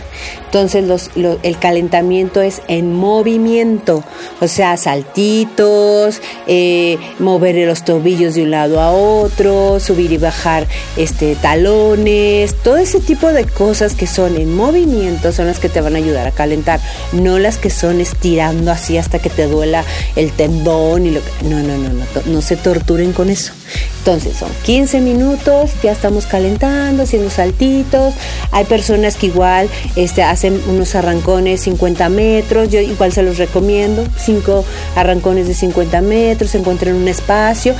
Entonces 0.46 0.84
los, 0.86 1.12
el 1.44 1.60
calentamiento 1.60 2.42
es 2.42 2.62
en 2.68 2.94
movimiento, 2.94 4.04
o 4.42 4.48
sea, 4.48 4.76
saltitos, 4.78 6.22
eh, 6.48 6.98
mover 7.20 7.68
los 7.68 7.86
tobillos 7.86 8.36
de 8.36 8.44
un 8.44 8.52
lado 8.52 8.82
a 8.82 8.92
otro, 8.92 9.80
subir 9.80 10.12
y 10.12 10.18
bajar 10.18 10.66
este, 10.96 11.36
talones, 11.36 12.56
todo 12.56 12.78
ese 12.78 13.00
tipo 13.00 13.32
de 13.32 13.46
cosas 13.46 13.94
que 13.94 14.08
son 14.08 14.36
en 14.36 14.56
movimiento 14.56 15.32
son 15.32 15.48
las 15.48 15.60
que 15.60 15.70
te 15.70 15.82
van 15.82 15.96
a 15.96 16.00
ayudar 16.00 16.28
a 16.28 16.32
calentar, 16.32 16.80
no 17.12 17.38
las 17.40 17.58
que 17.58 17.70
son 17.70 18.02
estirando 18.02 18.72
así 18.72 18.98
hasta 18.98 19.20
que 19.20 19.30
te 19.30 19.46
duela 19.46 19.84
el 20.16 20.32
tendón 20.32 21.06
y 21.06 21.12
lo 21.12 21.22
que... 21.22 21.48
No, 21.48 21.60
no, 21.60 21.78
no, 21.78 21.90
no, 21.90 22.06
no 22.26 22.42
se 22.42 22.56
torturen 22.56 23.14
con 23.14 23.30
eso. 23.30 23.54
Entonces 24.00 24.38
son 24.38 24.50
15 24.64 25.02
minutos, 25.02 25.72
ya 25.84 25.92
estamos 25.92 26.26
calentando, 26.26 27.04
haciendo 27.04 27.30
saltitos. 27.30 28.14
Hay 28.52 28.66
personas 28.66 29.16
que 29.16 29.28
igual 29.28 29.70
este, 29.96 30.24
hacen 30.24 30.62
unos 30.70 30.96
arrancones 30.96 31.62
50 31.62 32.08
metros, 32.10 32.70
yo 32.70 32.80
igual 32.80 33.12
se 33.12 33.24
los 33.24 33.38
recomiendo, 33.38 34.06
5 34.18 34.64
arrancones 34.96 35.48
de 35.48 35.54
50 35.54 36.02
metros, 36.02 36.52
se 36.52 36.60
encuentran 36.60 36.96
en 36.96 37.02
un 37.02 37.08
espacio 37.08 37.76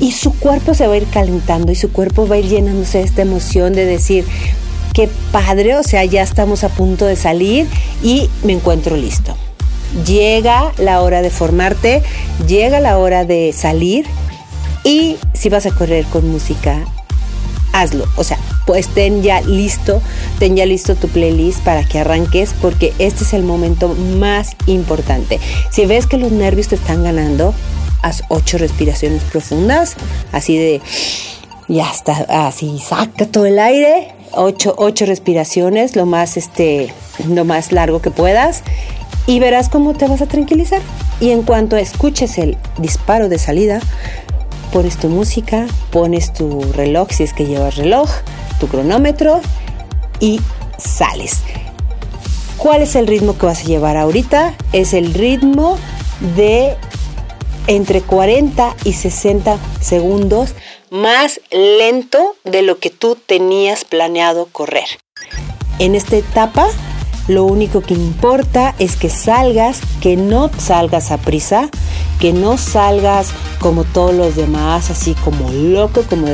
y 0.00 0.12
su 0.12 0.32
cuerpo 0.34 0.74
se 0.74 0.86
va 0.86 0.94
a 0.94 0.96
ir 0.96 1.06
calentando 1.06 1.72
y 1.72 1.74
su 1.74 1.92
cuerpo 1.92 2.26
va 2.26 2.36
a 2.36 2.38
ir 2.38 2.48
llenándose 2.48 2.98
de 2.98 3.04
esta 3.04 3.22
emoción 3.22 3.72
de 3.72 3.84
decir, 3.84 4.24
qué 4.94 5.08
padre, 5.30 5.76
o 5.76 5.82
sea, 5.82 6.04
ya 6.04 6.22
estamos 6.22 6.64
a 6.64 6.68
punto 6.70 7.06
de 7.06 7.16
salir 7.16 7.68
y 8.02 8.28
me 8.42 8.52
encuentro 8.52 8.96
listo. 8.96 9.36
Llega 10.06 10.72
la 10.76 11.00
hora 11.02 11.22
de 11.22 11.30
formarte, 11.30 12.02
llega 12.46 12.80
la 12.80 12.98
hora 12.98 13.24
de 13.24 13.52
salir 13.52 14.06
y 14.88 15.18
si 15.34 15.50
vas 15.50 15.66
a 15.66 15.70
correr 15.70 16.06
con 16.06 16.26
música, 16.30 16.82
hazlo. 17.74 18.06
O 18.16 18.24
sea, 18.24 18.38
pues 18.66 18.88
ten 18.88 19.22
ya 19.22 19.42
listo, 19.42 20.00
ten 20.38 20.56
ya 20.56 20.64
listo 20.64 20.94
tu 20.94 21.08
playlist 21.08 21.60
para 21.60 21.84
que 21.84 21.98
arranques 21.98 22.54
porque 22.58 22.94
este 22.98 23.24
es 23.24 23.34
el 23.34 23.42
momento 23.42 23.94
más 24.18 24.56
importante. 24.64 25.40
Si 25.70 25.84
ves 25.84 26.06
que 26.06 26.16
los 26.16 26.32
nervios 26.32 26.68
te 26.68 26.76
están 26.76 27.04
ganando, 27.04 27.52
haz 28.00 28.22
ocho 28.30 28.56
respiraciones 28.56 29.22
profundas, 29.24 29.94
así 30.32 30.56
de, 30.56 30.80
ya 31.68 31.90
está, 31.90 32.46
así 32.46 32.78
saca 32.78 33.26
todo 33.26 33.44
el 33.44 33.58
aire, 33.58 34.14
ocho, 34.32 34.74
ocho 34.78 35.04
respiraciones, 35.04 35.96
lo 35.96 36.06
más, 36.06 36.38
este, 36.38 36.94
lo 37.28 37.44
más 37.44 37.72
largo 37.72 38.00
que 38.00 38.10
puedas 38.10 38.62
y 39.26 39.38
verás 39.38 39.68
cómo 39.68 39.92
te 39.92 40.08
vas 40.08 40.22
a 40.22 40.26
tranquilizar. 40.26 40.80
Y 41.20 41.32
en 41.32 41.42
cuanto 41.42 41.76
escuches 41.76 42.38
el 42.38 42.56
disparo 42.78 43.28
de 43.28 43.38
salida, 43.38 43.80
pones 44.72 44.98
tu 44.98 45.08
música, 45.08 45.66
pones 45.90 46.32
tu 46.32 46.62
reloj 46.72 47.08
si 47.10 47.22
es 47.22 47.32
que 47.32 47.46
llevas 47.46 47.76
reloj, 47.76 48.08
tu 48.60 48.68
cronómetro 48.68 49.40
y 50.20 50.40
sales. 50.78 51.40
¿Cuál 52.56 52.82
es 52.82 52.96
el 52.96 53.06
ritmo 53.06 53.38
que 53.38 53.46
vas 53.46 53.60
a 53.60 53.66
llevar 53.66 53.96
ahorita? 53.96 54.54
Es 54.72 54.92
el 54.92 55.14
ritmo 55.14 55.78
de 56.36 56.76
entre 57.68 58.00
40 58.00 58.74
y 58.84 58.94
60 58.94 59.58
segundos 59.80 60.54
más 60.90 61.40
lento 61.50 62.34
de 62.44 62.62
lo 62.62 62.78
que 62.78 62.90
tú 62.90 63.14
tenías 63.14 63.84
planeado 63.84 64.46
correr. 64.46 64.88
En 65.78 65.94
esta 65.94 66.16
etapa 66.16 66.68
lo 67.28 67.44
único 67.44 67.82
que 67.82 67.94
importa 67.94 68.74
es 68.78 68.96
que 68.96 69.10
salgas, 69.10 69.80
que 70.00 70.16
no 70.16 70.50
salgas 70.58 71.10
a 71.10 71.18
prisa, 71.18 71.68
que 72.18 72.32
no 72.32 72.56
salgas 72.58 73.28
como 73.60 73.84
todos 73.84 74.14
los 74.14 74.34
demás, 74.34 74.90
así 74.90 75.14
como 75.24 75.50
loco, 75.50 76.02
como 76.08 76.26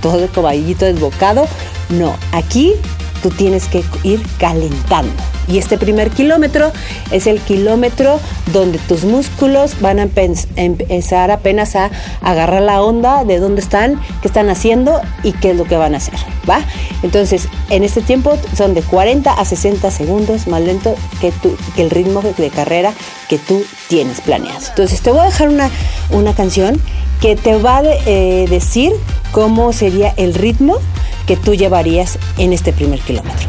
todo 0.00 0.22
el 0.22 0.30
caballito 0.30 0.84
desbocado. 0.84 1.46
No, 1.90 2.14
aquí 2.32 2.74
tú 3.22 3.30
tienes 3.30 3.68
que 3.68 3.84
ir 4.02 4.22
calentando. 4.38 5.12
Y 5.48 5.58
este 5.58 5.78
primer 5.78 6.10
kilómetro 6.10 6.72
es 7.10 7.26
el 7.26 7.40
kilómetro 7.40 8.20
donde 8.52 8.78
tus 8.78 9.04
músculos 9.04 9.80
van 9.80 9.98
a 9.98 10.08
empezar 10.56 11.30
apenas 11.30 11.76
a 11.76 11.90
agarrar 12.20 12.62
la 12.62 12.82
onda 12.82 13.24
de 13.24 13.38
dónde 13.38 13.60
están, 13.60 14.00
qué 14.20 14.28
están 14.28 14.50
haciendo 14.50 15.00
y 15.22 15.32
qué 15.32 15.50
es 15.50 15.56
lo 15.56 15.64
que 15.64 15.76
van 15.76 15.94
a 15.94 15.98
hacer, 15.98 16.14
¿va? 16.48 16.60
Entonces, 17.02 17.48
en 17.70 17.82
este 17.84 18.02
tiempo 18.02 18.38
son 18.56 18.74
de 18.74 18.82
40 18.82 19.32
a 19.32 19.44
60 19.44 19.90
segundos 19.90 20.46
más 20.46 20.62
lento 20.62 20.94
que, 21.20 21.32
el 21.76 21.90
ritmo 21.90 22.22
de 22.22 22.50
carrera 22.50 22.92
que 23.28 23.38
tú 23.38 23.64
tienes 23.88 24.20
planeado. 24.20 24.60
Entonces, 24.68 25.00
te 25.00 25.10
voy 25.10 25.20
a 25.20 25.24
dejar 25.24 25.48
una, 25.48 25.70
una 26.10 26.34
canción 26.34 26.80
que 27.20 27.36
te 27.36 27.56
va 27.56 27.78
a 27.78 27.82
eh, 27.84 28.46
decir 28.48 28.92
cómo 29.32 29.72
sería 29.72 30.12
el 30.16 30.34
ritmo 30.34 30.78
que 31.26 31.36
tú 31.36 31.54
llevarías 31.54 32.18
en 32.38 32.52
este 32.52 32.72
primer 32.72 33.00
kilómetro. 33.00 33.48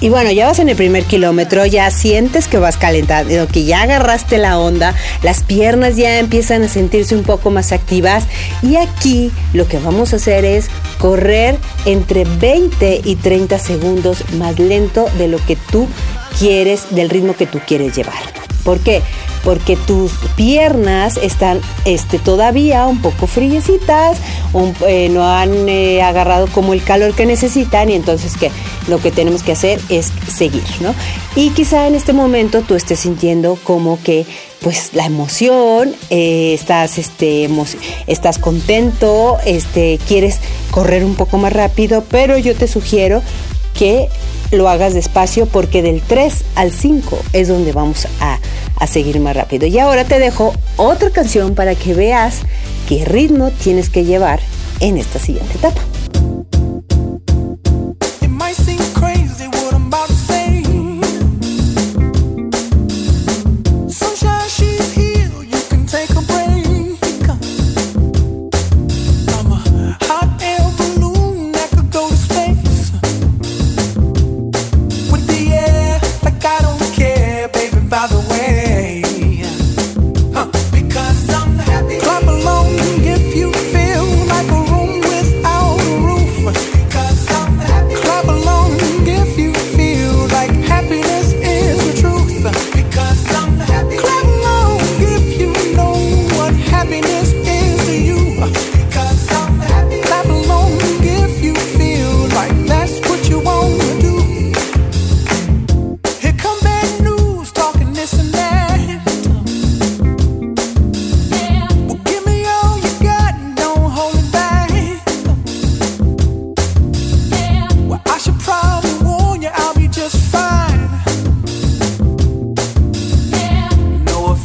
Y 0.00 0.08
bueno, 0.08 0.30
ya 0.30 0.46
vas 0.46 0.58
en 0.58 0.70
el 0.70 0.76
primer 0.76 1.04
kilómetro, 1.04 1.66
ya 1.66 1.90
sientes 1.90 2.48
que 2.48 2.58
vas 2.58 2.78
calentando, 2.78 3.46
que 3.48 3.64
ya 3.64 3.82
agarraste 3.82 4.38
la 4.38 4.58
onda, 4.58 4.94
las 5.22 5.42
piernas 5.42 5.96
ya 5.96 6.18
empiezan 6.18 6.62
a 6.62 6.68
sentirse 6.68 7.14
un 7.14 7.22
poco 7.22 7.50
más 7.50 7.70
activas 7.72 8.24
y 8.62 8.76
aquí 8.76 9.30
lo 9.52 9.68
que 9.68 9.78
vamos 9.78 10.14
a 10.14 10.16
hacer 10.16 10.46
es 10.46 10.68
correr 10.98 11.58
entre 11.84 12.24
20 12.24 13.02
y 13.04 13.16
30 13.16 13.58
segundos 13.58 14.24
más 14.38 14.58
lento 14.58 15.06
de 15.18 15.28
lo 15.28 15.38
que 15.44 15.56
tú 15.56 15.86
quieres, 16.38 16.94
del 16.94 17.10
ritmo 17.10 17.36
que 17.36 17.46
tú 17.46 17.60
quieres 17.66 17.94
llevar. 17.94 18.14
¿Por 18.64 18.80
qué? 18.80 19.02
Porque 19.44 19.76
tus 19.76 20.12
piernas 20.36 21.16
están 21.16 21.60
este, 21.84 22.18
todavía 22.18 22.86
un 22.86 23.00
poco 23.00 23.26
friecitas, 23.26 24.18
eh, 24.86 25.08
no 25.10 25.24
han 25.24 25.68
eh, 25.68 26.02
agarrado 26.02 26.46
como 26.48 26.74
el 26.74 26.82
calor 26.82 27.14
que 27.14 27.26
necesitan 27.26 27.88
y 27.88 27.94
entonces 27.94 28.36
que 28.36 28.50
lo 28.88 28.98
que 28.98 29.10
tenemos 29.10 29.42
que 29.42 29.52
hacer 29.52 29.80
es 29.88 30.12
seguir, 30.28 30.64
¿no? 30.80 30.94
Y 31.36 31.50
quizá 31.50 31.86
en 31.86 31.94
este 31.94 32.12
momento 32.12 32.62
tú 32.62 32.74
estés 32.74 33.00
sintiendo 33.00 33.58
como 33.64 34.02
que 34.02 34.26
pues 34.60 34.90
la 34.92 35.06
emoción, 35.06 35.94
eh, 36.10 36.52
estás, 36.54 36.98
este, 36.98 37.48
estás 38.06 38.38
contento, 38.38 39.38
este, 39.46 39.98
quieres 40.06 40.38
correr 40.70 41.04
un 41.04 41.14
poco 41.14 41.38
más 41.38 41.52
rápido, 41.52 42.04
pero 42.10 42.36
yo 42.36 42.54
te 42.54 42.68
sugiero 42.68 43.22
que 43.74 44.08
lo 44.50 44.68
hagas 44.68 44.94
despacio 44.94 45.46
porque 45.46 45.82
del 45.82 46.02
3 46.02 46.44
al 46.56 46.72
5 46.72 47.18
es 47.32 47.48
donde 47.48 47.72
vamos 47.72 48.06
a, 48.20 48.38
a 48.80 48.86
seguir 48.86 49.20
más 49.20 49.36
rápido. 49.36 49.66
Y 49.66 49.78
ahora 49.78 50.04
te 50.04 50.18
dejo 50.18 50.52
otra 50.76 51.10
canción 51.10 51.54
para 51.54 51.76
que 51.76 51.94
veas 51.94 52.40
qué 52.88 53.04
ritmo 53.04 53.50
tienes 53.50 53.88
que 53.88 54.04
llevar 54.04 54.40
en 54.80 54.98
esta 54.98 55.20
siguiente 55.20 55.56
etapa. 55.56 55.82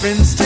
difference 0.06 0.45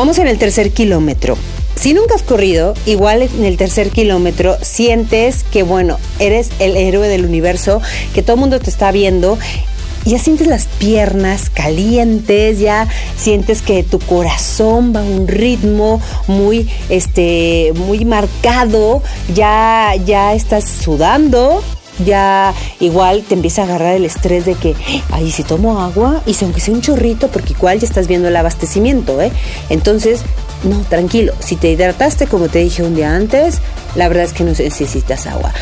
Vamos 0.00 0.18
en 0.18 0.28
el 0.28 0.38
tercer 0.38 0.70
kilómetro. 0.70 1.36
Si 1.74 1.92
nunca 1.92 2.14
has 2.14 2.22
corrido, 2.22 2.72
igual 2.86 3.20
en 3.20 3.44
el 3.44 3.58
tercer 3.58 3.90
kilómetro 3.90 4.56
sientes 4.62 5.44
que, 5.44 5.62
bueno, 5.62 5.98
eres 6.18 6.48
el 6.58 6.78
héroe 6.78 7.06
del 7.06 7.26
universo, 7.26 7.82
que 8.14 8.22
todo 8.22 8.36
el 8.36 8.40
mundo 8.40 8.60
te 8.60 8.70
está 8.70 8.92
viendo 8.92 9.38
ya 10.06 10.18
sientes 10.18 10.46
las 10.46 10.64
piernas 10.64 11.50
calientes, 11.50 12.58
ya 12.58 12.88
sientes 13.18 13.60
que 13.60 13.82
tu 13.82 13.98
corazón 13.98 14.94
va 14.96 15.00
a 15.00 15.04
un 15.04 15.28
ritmo 15.28 16.00
muy, 16.26 16.66
este, 16.88 17.74
muy 17.76 18.06
marcado, 18.06 19.02
ya, 19.34 19.92
ya 20.06 20.32
estás 20.32 20.64
sudando, 20.64 21.62
ya 22.04 22.54
igual 22.80 23.22
te 23.22 23.34
empieza 23.34 23.62
a 23.62 23.64
agarrar 23.64 23.94
el 23.96 24.04
estrés 24.04 24.44
de 24.44 24.54
que, 24.54 24.74
ay, 25.10 25.30
si 25.30 25.42
tomo 25.42 25.80
agua, 25.80 26.22
y 26.26 26.34
si 26.34 26.44
aunque 26.44 26.60
sea 26.60 26.74
un 26.74 26.80
chorrito, 26.80 27.28
porque 27.28 27.52
igual 27.52 27.78
ya 27.78 27.86
estás 27.86 28.06
viendo 28.06 28.28
el 28.28 28.36
abastecimiento, 28.36 29.20
¿eh? 29.20 29.32
Entonces, 29.68 30.22
No, 30.62 30.78
tranquilo, 30.90 31.32
si 31.40 31.56
te 31.56 31.70
hidrataste 31.70 32.26
como 32.26 32.48
te 32.48 32.58
dije 32.58 32.82
un 32.82 32.94
día 32.94 33.16
antes, 33.16 33.60
la 33.94 34.08
verdad 34.08 34.24
es 34.24 34.34
que 34.34 34.44
no 34.44 34.50
necesitas 34.50 35.26
agua. 35.26 35.54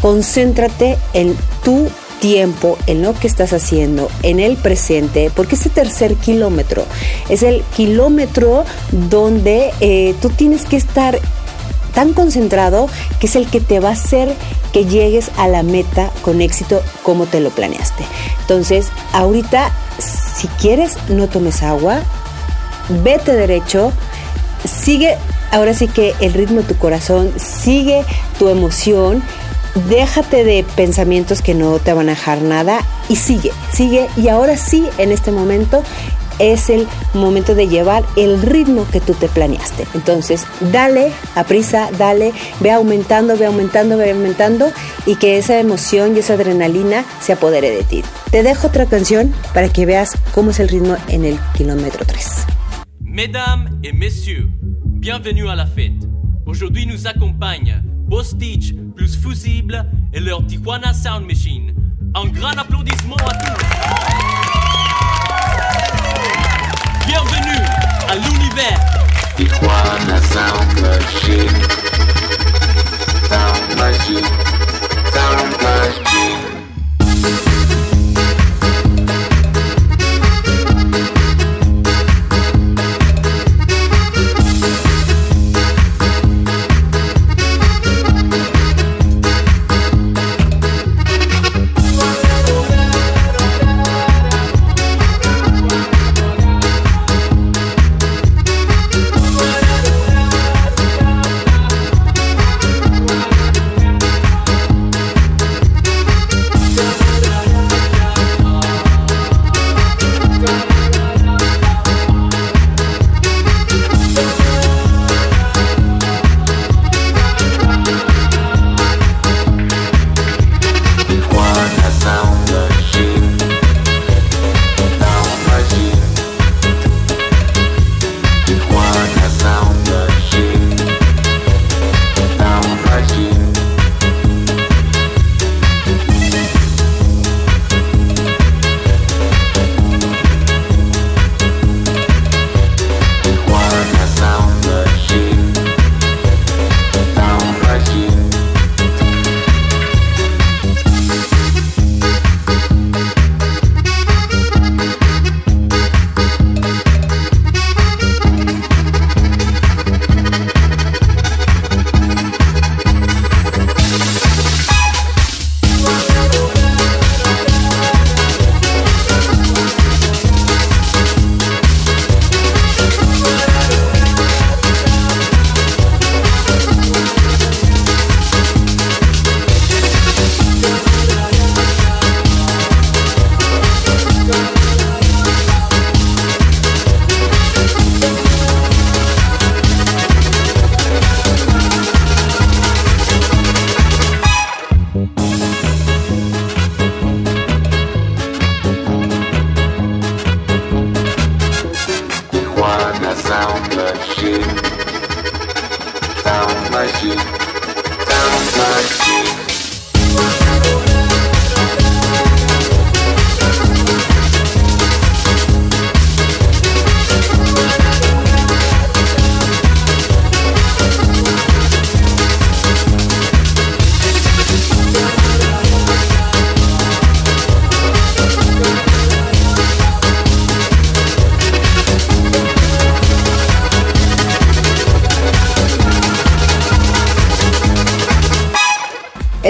Concéntrate 0.00 0.96
en 1.12 1.36
tu 1.62 1.88
tiempo, 2.20 2.78
en 2.86 3.02
lo 3.02 3.12
que 3.12 3.26
estás 3.26 3.52
haciendo, 3.52 4.10
en 4.22 4.40
el 4.40 4.56
presente, 4.56 5.30
porque 5.34 5.56
este 5.56 5.68
tercer 5.68 6.14
kilómetro 6.14 6.86
es 7.28 7.42
el 7.42 7.62
kilómetro 7.76 8.64
donde 9.10 9.74
eh, 9.80 10.14
tú 10.22 10.30
tienes 10.30 10.64
que 10.64 10.78
estar 10.78 11.18
tan 11.94 12.12
concentrado 12.12 12.88
que 13.20 13.26
es 13.26 13.36
el 13.36 13.48
que 13.48 13.60
te 13.60 13.80
va 13.80 13.90
a 13.90 13.92
hacer 13.92 14.34
que 14.72 14.84
llegues 14.84 15.30
a 15.36 15.48
la 15.48 15.62
meta 15.62 16.10
con 16.22 16.40
éxito 16.40 16.82
como 17.02 17.26
te 17.26 17.40
lo 17.40 17.50
planeaste. 17.50 18.04
Entonces, 18.40 18.88
ahorita, 19.12 19.70
si 19.98 20.48
quieres, 20.48 20.96
no 21.08 21.28
tomes 21.28 21.62
agua, 21.62 22.00
vete 23.02 23.32
derecho, 23.32 23.92
sigue, 24.64 25.16
ahora 25.52 25.74
sí 25.74 25.88
que 25.88 26.14
el 26.20 26.34
ritmo 26.34 26.62
de 26.62 26.74
tu 26.74 26.76
corazón, 26.76 27.32
sigue 27.36 28.04
tu 28.38 28.48
emoción 28.48 29.22
déjate 29.88 30.44
de 30.44 30.64
pensamientos 30.76 31.42
que 31.42 31.54
no 31.54 31.78
te 31.78 31.92
van 31.92 32.08
a 32.08 32.12
dejar 32.12 32.42
nada 32.42 32.80
y 33.08 33.16
sigue, 33.16 33.52
sigue. 33.72 34.08
Y 34.16 34.28
ahora 34.28 34.56
sí, 34.56 34.88
en 34.98 35.12
este 35.12 35.32
momento, 35.32 35.82
es 36.38 36.70
el 36.70 36.86
momento 37.12 37.54
de 37.54 37.68
llevar 37.68 38.04
el 38.16 38.40
ritmo 38.42 38.86
que 38.90 39.00
tú 39.00 39.14
te 39.14 39.28
planeaste. 39.28 39.86
Entonces, 39.94 40.46
dale 40.72 41.12
a 41.34 41.44
prisa, 41.44 41.90
dale, 41.98 42.32
ve 42.60 42.70
aumentando, 42.70 43.36
ve 43.36 43.46
aumentando, 43.46 43.96
ve 43.96 44.10
aumentando 44.10 44.70
y 45.06 45.16
que 45.16 45.38
esa 45.38 45.58
emoción 45.58 46.16
y 46.16 46.20
esa 46.20 46.34
adrenalina 46.34 47.04
se 47.20 47.32
apodere 47.32 47.70
de 47.70 47.82
ti. 47.82 48.02
Te 48.30 48.42
dejo 48.42 48.68
otra 48.68 48.86
canción 48.86 49.32
para 49.52 49.68
que 49.68 49.86
veas 49.86 50.18
cómo 50.32 50.50
es 50.50 50.60
el 50.60 50.68
ritmo 50.68 50.96
en 51.08 51.24
el 51.24 51.38
kilómetro 51.56 52.04
3. 52.04 52.46
Mesdames 53.00 53.68
et 53.84 53.92
messieurs, 53.92 54.48
bienvenue 54.84 55.48
à 55.48 55.54
la 55.54 55.66
fête. 55.66 56.04
Aujourd'hui 56.46 56.86
nous 56.86 57.06
accompagne 57.06 57.80
Bostich 58.08 58.74
plus 58.96 59.16
Fusible 59.16 59.86
et 60.12 60.20
leur 60.20 60.44
Tijuana 60.46 60.92
Sound 60.92 61.26
Machine. 61.26 61.74
Un 62.14 62.28
grand 62.28 62.58
applaudissement 62.58 63.16
à 63.16 63.34
tous. 63.34 64.03
Bienvenue 67.06 67.64
à 68.08 68.14
l'univers. 68.16 68.80
Tijuana 69.36 70.20
Sound 70.22 70.80
Machine. 70.80 71.62
Sound 73.28 73.78
Machine. 73.78 74.26
Sound 75.12 75.62
Machine. 75.62 76.13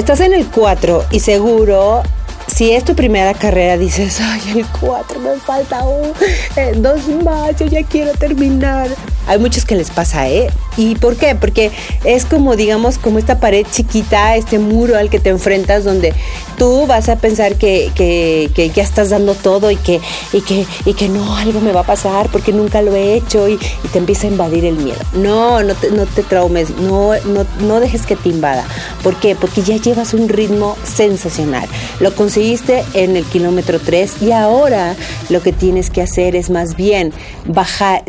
Estás 0.04 0.20
en 0.20 0.34
el 0.34 0.46
4 0.48 1.06
y 1.12 1.20
seguro, 1.20 2.02
si 2.46 2.72
es 2.72 2.84
tu 2.84 2.94
primera 2.94 3.32
carrera, 3.32 3.78
dices, 3.78 4.20
ay, 4.20 4.58
el 4.58 4.66
4, 4.78 5.18
me 5.18 5.34
falta 5.36 5.82
un, 5.84 6.12
eh, 6.56 6.74
dos 6.76 7.08
más, 7.24 7.56
yo 7.58 7.64
ya 7.64 7.82
quiero 7.84 8.12
terminar. 8.12 8.88
Hay 9.26 9.38
muchos 9.38 9.64
que 9.64 9.74
les 9.74 9.88
pasa, 9.88 10.28
¿eh? 10.28 10.50
¿Y 10.76 10.96
por 10.96 11.16
qué? 11.16 11.34
Porque 11.34 11.70
es 12.04 12.26
como, 12.26 12.54
digamos, 12.54 12.98
como 12.98 13.18
esta 13.18 13.40
pared 13.40 13.66
chiquita, 13.72 14.36
este 14.36 14.58
muro 14.58 14.98
al 14.98 15.08
que 15.08 15.20
te 15.20 15.30
enfrentas, 15.30 15.84
donde 15.84 16.12
tú 16.56 16.86
vas 16.86 17.08
a 17.08 17.16
pensar 17.16 17.56
que, 17.56 17.90
que, 17.94 18.70
ya 18.74 18.82
estás 18.82 19.10
dando 19.10 19.34
todo 19.34 19.70
y 19.70 19.76
que, 19.76 20.00
y, 20.32 20.40
que, 20.40 20.66
y 20.84 20.94
que 20.94 21.08
no, 21.08 21.36
algo 21.36 21.60
me 21.60 21.72
va 21.72 21.80
a 21.80 21.84
pasar 21.84 22.28
porque 22.30 22.52
nunca 22.52 22.82
lo 22.82 22.94
he 22.94 23.14
hecho 23.14 23.48
y, 23.48 23.58
te 23.92 23.98
empieza 23.98 24.26
a 24.26 24.30
invadir 24.30 24.64
el 24.64 24.76
miedo. 24.76 24.98
No, 25.12 25.62
no 25.62 25.74
te, 25.74 25.90
no 25.90 26.06
te 26.06 26.24
traumes, 26.24 26.70
no, 26.70 27.12
no, 27.26 27.46
no 27.60 27.80
dejes 27.80 28.06
que 28.06 28.16
te 28.16 28.28
invada. 28.28 28.64
¿Por 29.04 29.20
qué? 29.20 29.36
Porque 29.36 29.62
ya 29.62 29.76
llevas 29.76 30.14
un 30.14 30.28
ritmo 30.28 30.76
sensacional. 30.82 31.68
Lo 32.00 32.12
conseguiste 32.14 32.82
en 32.94 33.16
el 33.16 33.24
kilómetro 33.24 33.78
3 33.78 34.22
y 34.22 34.32
ahora 34.32 34.96
lo 35.28 35.42
que 35.42 35.52
tienes 35.52 35.90
que 35.90 36.02
hacer 36.02 36.34
es 36.34 36.50
más 36.50 36.74
bien 36.76 37.12
bajar, 37.46 38.02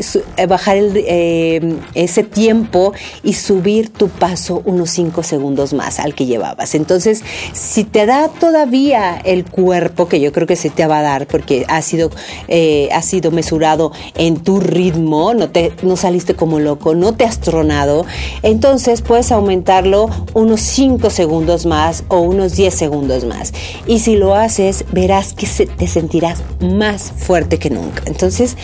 bajar 0.48 0.76
el, 0.76 0.92
eh, 0.96 1.76
ese 1.94 2.24
tiempo 2.24 2.92
y 3.22 3.34
subir 3.34 3.92
tu 3.92 4.08
paso 4.08 4.62
unos 4.64 4.90
5 4.90 5.22
segundos 5.22 5.72
más 5.72 5.98
al 5.98 6.14
que 6.14 6.26
llevabas. 6.26 6.74
Entonces, 6.74 7.22
si 7.52 7.84
te 7.84 8.06
da 8.06 8.28
todavía 8.38 9.16
el 9.24 9.44
cuerpo, 9.44 10.08
que 10.08 10.20
yo 10.20 10.32
creo 10.32 10.46
que 10.46 10.56
se 10.56 10.70
te 10.70 10.86
va 10.86 11.00
a 11.00 11.02
dar 11.02 11.26
porque 11.26 11.64
ha 11.68 11.82
sido, 11.82 12.10
eh, 12.48 12.88
ha 12.92 13.02
sido 13.02 13.30
mesurado 13.30 13.92
en 14.14 14.36
tu 14.36 14.60
ritmo, 14.60 15.34
no, 15.34 15.50
te, 15.50 15.72
no 15.82 15.96
saliste 15.96 16.34
como 16.34 16.60
loco, 16.60 16.94
no 16.94 17.14
te 17.14 17.24
has 17.24 17.40
tronado, 17.40 18.06
entonces 18.42 19.02
puedes 19.02 19.32
aumentarlo 19.32 20.08
unos 20.34 20.60
5 20.60 21.10
segundos 21.10 21.66
más 21.66 22.04
o 22.08 22.20
unos 22.20 22.54
10 22.56 22.74
segundos 22.74 23.24
más. 23.24 23.52
Y 23.86 24.00
si 24.00 24.16
lo 24.16 24.34
haces, 24.34 24.84
verás 24.92 25.32
que 25.32 25.46
te 25.66 25.86
sentirás 25.86 26.42
más 26.60 27.12
fuerte 27.16 27.58
que 27.58 27.70
nunca. 27.70 28.02
Entonces, 28.06 28.56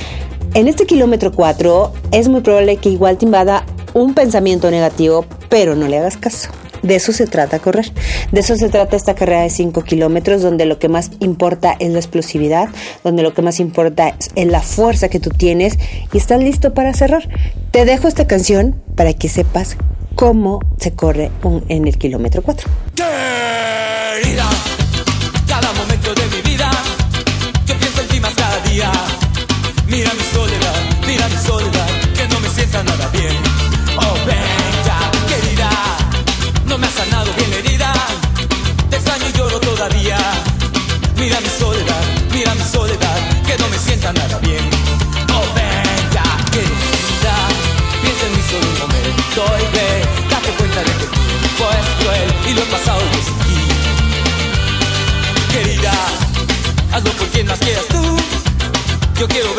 en 0.55 0.69
este 0.69 0.87
kilómetro 0.87 1.33
4 1.33 1.93
es 2.11 2.29
muy 2.29 2.43
probable 2.43 2.77
que 2.77 2.91
igual 2.91 3.19
te 3.19 3.25
invada 3.25 3.65
un 3.95 4.15
pensamiento 4.15 4.71
negativo, 4.71 5.25
pero 5.49 5.75
no 5.75 5.89
le 5.89 5.99
hagas 5.99 6.17
caso. 6.17 6.51
De 6.83 6.97
eso 6.97 7.13
se 7.13 7.27
trata 7.27 7.59
correr. 7.59 7.93
De 8.33 8.41
eso 8.41 8.57
se 8.57 8.69
trata 8.69 8.97
esta 8.97 9.15
carrera 9.15 9.43
de 9.43 9.51
5 9.51 9.83
kilómetros, 9.85 10.43
donde 10.43 10.67
lo 10.67 10.79
que 10.79 10.89
más 10.89 11.11
importa 11.21 11.77
es 11.79 11.91
la 11.91 11.99
explosividad, 11.99 12.69
donde 13.05 13.23
lo 13.23 13.35
que 13.35 13.43
más 13.43 13.61
importa 13.61 14.15
es 14.35 14.47
la 14.47 14.61
fuerza 14.61 15.09
que 15.09 15.21
tú 15.21 15.31
tienes 15.31 15.79
y 16.13 16.19
estás 16.19 16.43
listo 16.43 16.75
para 16.75 16.93
cerrar. 16.95 17.29
Te 17.71 17.85
dejo 17.85 18.09
esta 18.09 18.27
canción 18.27 18.81
para 18.97 19.13
que 19.13 19.29
sepas 19.29 19.77
cómo 20.15 20.61
se 20.79 20.93
corre 20.93 21.31
en 21.69 21.87
el 21.87 21.99
kilómetro 21.99 22.43
4. 22.43 22.69
cada 25.47 25.73
momento 25.75 26.15
de 26.15 26.27
mi 26.29 26.51
vida, 26.51 26.71
yo 27.67 27.77
pienso 27.77 28.01
en 28.03 28.09
ti 28.09 28.21
más 28.21 28.35
cada 28.35 28.59
día. 28.61 28.91
Mira 29.89 30.13
sienta 44.03 44.21
nada 44.21 44.39
bien. 44.41 44.65
Oh, 45.33 45.47
venga, 45.55 46.25
querida, 46.51 47.35
piensa 48.03 48.27
en 48.27 48.33
mí 48.33 48.43
solo 48.51 48.67
un 48.67 48.79
momento 48.81 49.41
y 49.61 49.77
ve, 49.77 49.89
date 50.29 50.51
cuenta 50.59 50.81
de 50.81 50.85
que 50.85 51.05
el 51.05 51.11
tiempo 51.11 51.65
es 51.71 51.87
cruel 52.03 52.29
y 52.49 52.53
lo 52.55 52.65
pasado 52.65 53.01
sin 53.25 53.39
ti. 53.45 53.61
Querida, 55.53 55.93
hazlo 56.93 57.13
por 57.13 57.29
quien 57.29 57.47
más 57.47 57.59
quieras 57.61 57.87
tú. 57.89 58.17
Yo 59.21 59.29
quiero 59.29 59.52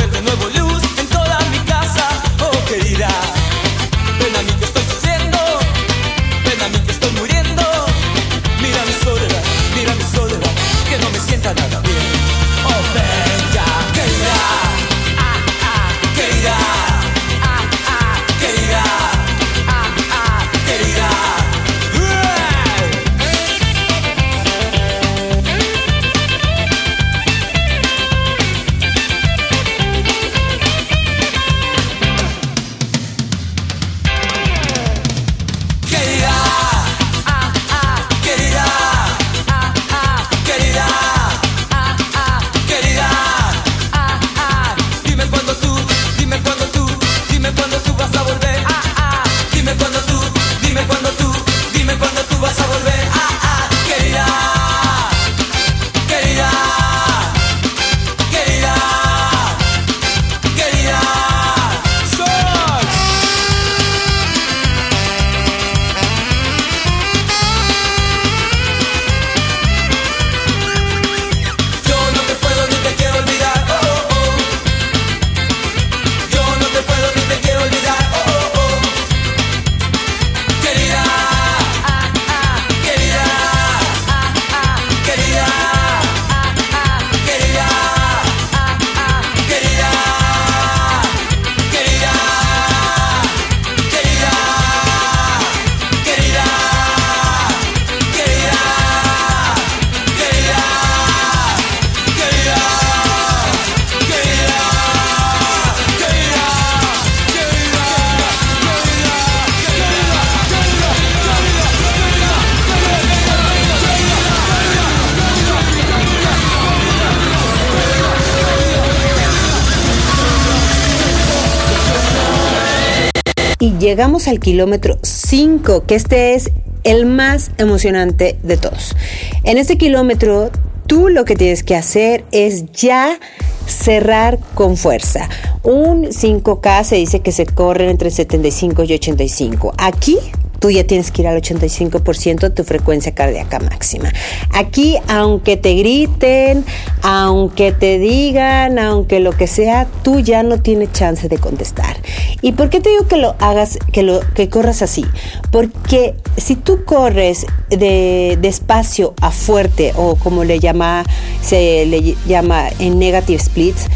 llegamos 123.93 124.27
al 124.27 124.39
kilómetro 124.39 124.97
5, 125.03 125.85
que 125.85 125.93
este 125.93 126.33
es 126.33 126.49
el 126.83 127.05
más 127.05 127.51
emocionante 127.59 128.39
de 128.41 128.57
todos. 128.57 128.95
En 129.43 129.59
este 129.59 129.77
kilómetro, 129.77 130.49
tú 130.87 131.09
lo 131.09 131.25
que 131.25 131.35
tienes 131.35 131.63
que 131.63 131.75
hacer 131.75 132.25
es 132.31 132.65
ya 132.71 133.19
cerrar 133.67 134.39
con 134.55 134.77
fuerza. 134.77 135.29
Un 135.61 136.05
5K 136.05 136.83
se 136.85 136.95
dice 136.95 137.19
que 137.19 137.31
se 137.31 137.45
corre 137.45 137.91
entre 137.91 138.09
75 138.09 138.83
y 138.83 138.93
85. 138.93 139.73
Aquí 139.77 140.17
tú 140.63 140.71
ya 140.71 140.85
tienes 140.85 141.11
que 141.11 141.23
ir 141.23 141.27
al 141.27 141.41
85% 141.41 142.39
de 142.39 142.49
tu 142.49 142.63
frecuencia 142.63 143.13
cardíaca 143.13 143.59
máxima. 143.59 144.13
Aquí, 144.53 144.95
aunque 145.09 145.57
te 145.57 145.73
griten, 145.73 146.63
aunque 147.01 147.73
te 147.73 147.99
digan, 147.99 148.79
aunque 148.79 149.19
lo 149.19 149.33
que 149.33 149.47
sea, 149.47 149.87
tú 150.03 150.21
ya 150.21 150.41
no 150.41 150.61
tienes 150.61 150.93
chance 150.93 151.27
de 151.27 151.37
contestar. 151.37 151.97
¿Y 152.41 152.53
por 152.53 152.69
qué 152.69 152.79
te 152.79 152.91
digo 152.91 153.09
que 153.09 153.17
lo 153.17 153.35
hagas, 153.39 153.77
que 153.91 154.03
lo 154.03 154.21
que 154.35 154.47
corras 154.47 154.81
así? 154.81 155.05
Porque 155.51 156.15
si 156.37 156.55
tú 156.55 156.85
corres 156.85 157.45
de 157.69 158.37
despacio 158.39 159.15
a 159.19 159.31
fuerte 159.31 159.91
o 159.97 160.15
como 160.15 160.45
le 160.45 160.61
llama 160.61 161.03
se 161.41 161.85
le 161.87 162.15
llama 162.25 162.69
en 162.79 162.99
negative 162.99 163.39
splits, 163.39 163.87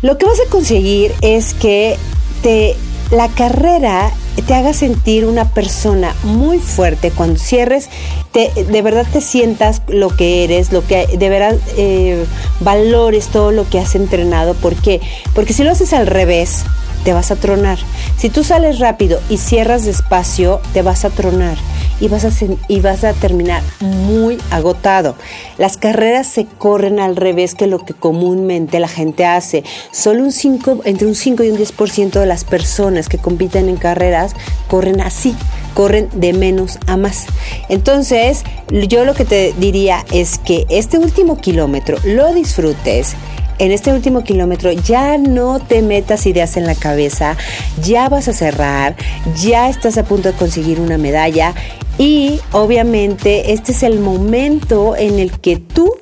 lo 0.00 0.16
que 0.16 0.24
vas 0.24 0.38
a 0.40 0.48
conseguir 0.48 1.12
es 1.20 1.52
que 1.52 1.98
te 2.42 2.76
la 3.10 3.28
carrera 3.28 4.10
te 4.42 4.54
haga 4.54 4.72
sentir 4.72 5.24
una 5.24 5.52
persona 5.52 6.14
muy 6.22 6.58
fuerte 6.58 7.10
cuando 7.10 7.38
cierres, 7.38 7.88
te, 8.32 8.52
de 8.52 8.82
verdad 8.82 9.06
te 9.12 9.20
sientas 9.20 9.82
lo 9.88 10.14
que 10.14 10.44
eres, 10.44 10.72
lo 10.72 10.86
que 10.86 11.06
de 11.06 11.28
verdad 11.28 11.56
eh, 11.76 12.24
valores 12.60 13.28
todo 13.28 13.52
lo 13.52 13.68
que 13.68 13.78
has 13.78 13.94
entrenado. 13.94 14.54
¿Por 14.54 14.74
qué? 14.76 15.00
Porque 15.34 15.52
si 15.52 15.64
lo 15.64 15.70
haces 15.70 15.92
al 15.92 16.06
revés, 16.06 16.64
te 17.04 17.12
vas 17.12 17.30
a 17.30 17.36
tronar. 17.36 17.78
Si 18.16 18.30
tú 18.30 18.44
sales 18.44 18.78
rápido 18.78 19.20
y 19.28 19.38
cierras 19.38 19.84
despacio, 19.84 20.60
te 20.72 20.82
vas 20.82 21.04
a 21.04 21.10
tronar 21.10 21.56
y 22.00 22.08
vas 22.08 22.24
a, 22.24 22.30
y 22.68 22.80
vas 22.80 23.04
a 23.04 23.12
terminar 23.12 23.62
muy 23.80 24.38
agotado. 24.50 25.16
Las 25.58 25.76
carreras 25.76 26.26
se 26.26 26.46
corren 26.46 27.00
al 27.00 27.16
revés 27.16 27.54
que 27.54 27.66
lo 27.66 27.84
que 27.84 27.94
comúnmente 27.94 28.80
la 28.80 28.88
gente 28.88 29.24
hace. 29.24 29.64
Solo 29.90 30.22
un 30.22 30.32
5, 30.32 30.82
entre 30.84 31.06
un 31.06 31.14
5 31.14 31.42
y 31.44 31.50
un 31.50 31.58
10% 31.58 32.20
de 32.20 32.26
las 32.26 32.44
personas 32.44 33.08
que 33.08 33.18
compiten 33.18 33.68
en 33.68 33.76
carreras 33.76 34.32
corren 34.68 35.00
así, 35.00 35.34
corren 35.74 36.08
de 36.12 36.32
menos 36.32 36.78
a 36.86 36.96
más. 36.96 37.26
Entonces, 37.68 38.44
yo 38.70 39.04
lo 39.04 39.14
que 39.14 39.24
te 39.24 39.54
diría 39.58 40.04
es 40.12 40.38
que 40.38 40.66
este 40.68 40.98
último 40.98 41.38
kilómetro 41.40 41.98
lo 42.04 42.32
disfrutes 42.32 43.14
en 43.58 43.72
este 43.72 43.92
último 43.92 44.24
kilómetro 44.24 44.72
ya 44.72 45.18
no 45.18 45.60
te 45.60 45.82
metas 45.82 46.26
ideas 46.26 46.56
en 46.56 46.66
la 46.66 46.74
cabeza, 46.74 47.36
ya 47.82 48.08
vas 48.08 48.28
a 48.28 48.32
cerrar, 48.32 48.96
ya 49.36 49.68
estás 49.68 49.98
a 49.98 50.04
punto 50.04 50.30
de 50.30 50.38
conseguir 50.38 50.80
una 50.80 50.98
medalla 50.98 51.54
y 51.98 52.40
obviamente 52.52 53.52
este 53.52 53.72
es 53.72 53.82
el 53.82 53.98
momento 54.00 54.96
en 54.96 55.18
el 55.18 55.32
que 55.40 55.56
tú 55.56 55.94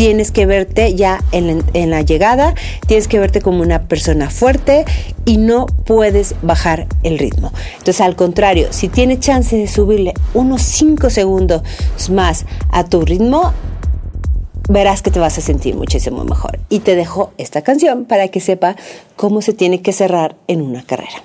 tienes 0.00 0.30
que 0.30 0.46
verte 0.46 0.94
ya 0.94 1.22
en, 1.30 1.90
la 1.90 2.00
llegada, 2.00 2.54
tienes 2.86 3.06
que 3.06 3.18
verte 3.18 3.42
como 3.42 3.60
una 3.60 3.82
persona 3.82 4.30
fuerte 4.30 4.86
y 5.26 5.36
no 5.36 5.66
puedes 5.66 6.36
bajar 6.40 6.86
el 7.02 7.18
ritmo. 7.18 7.52
Entonces, 7.72 8.00
al 8.00 8.16
contrario, 8.16 8.68
si 8.70 8.88
tienes 8.88 9.20
chance 9.20 9.54
de 9.54 9.68
subirle 9.68 10.14
unos 10.32 10.62
5 10.62 11.10
segundos 11.10 11.60
más 12.08 12.46
a 12.70 12.84
tu 12.84 13.02
ritmo, 13.02 13.52
verás 14.70 15.02
que 15.02 15.10
te 15.10 15.18
vas 15.18 15.36
a 15.36 15.40
sentir 15.40 15.74
muchísimo 15.74 16.24
mejor. 16.24 16.58
Y 16.68 16.80
te 16.80 16.94
dejo 16.94 17.32
esta 17.38 17.62
canción 17.62 18.04
para 18.04 18.28
que 18.28 18.40
sepa 18.40 18.76
cómo 19.16 19.42
se 19.42 19.52
tiene 19.52 19.82
que 19.82 19.92
cerrar 19.92 20.36
en 20.46 20.62
una 20.62 20.82
carrera. 20.82 21.22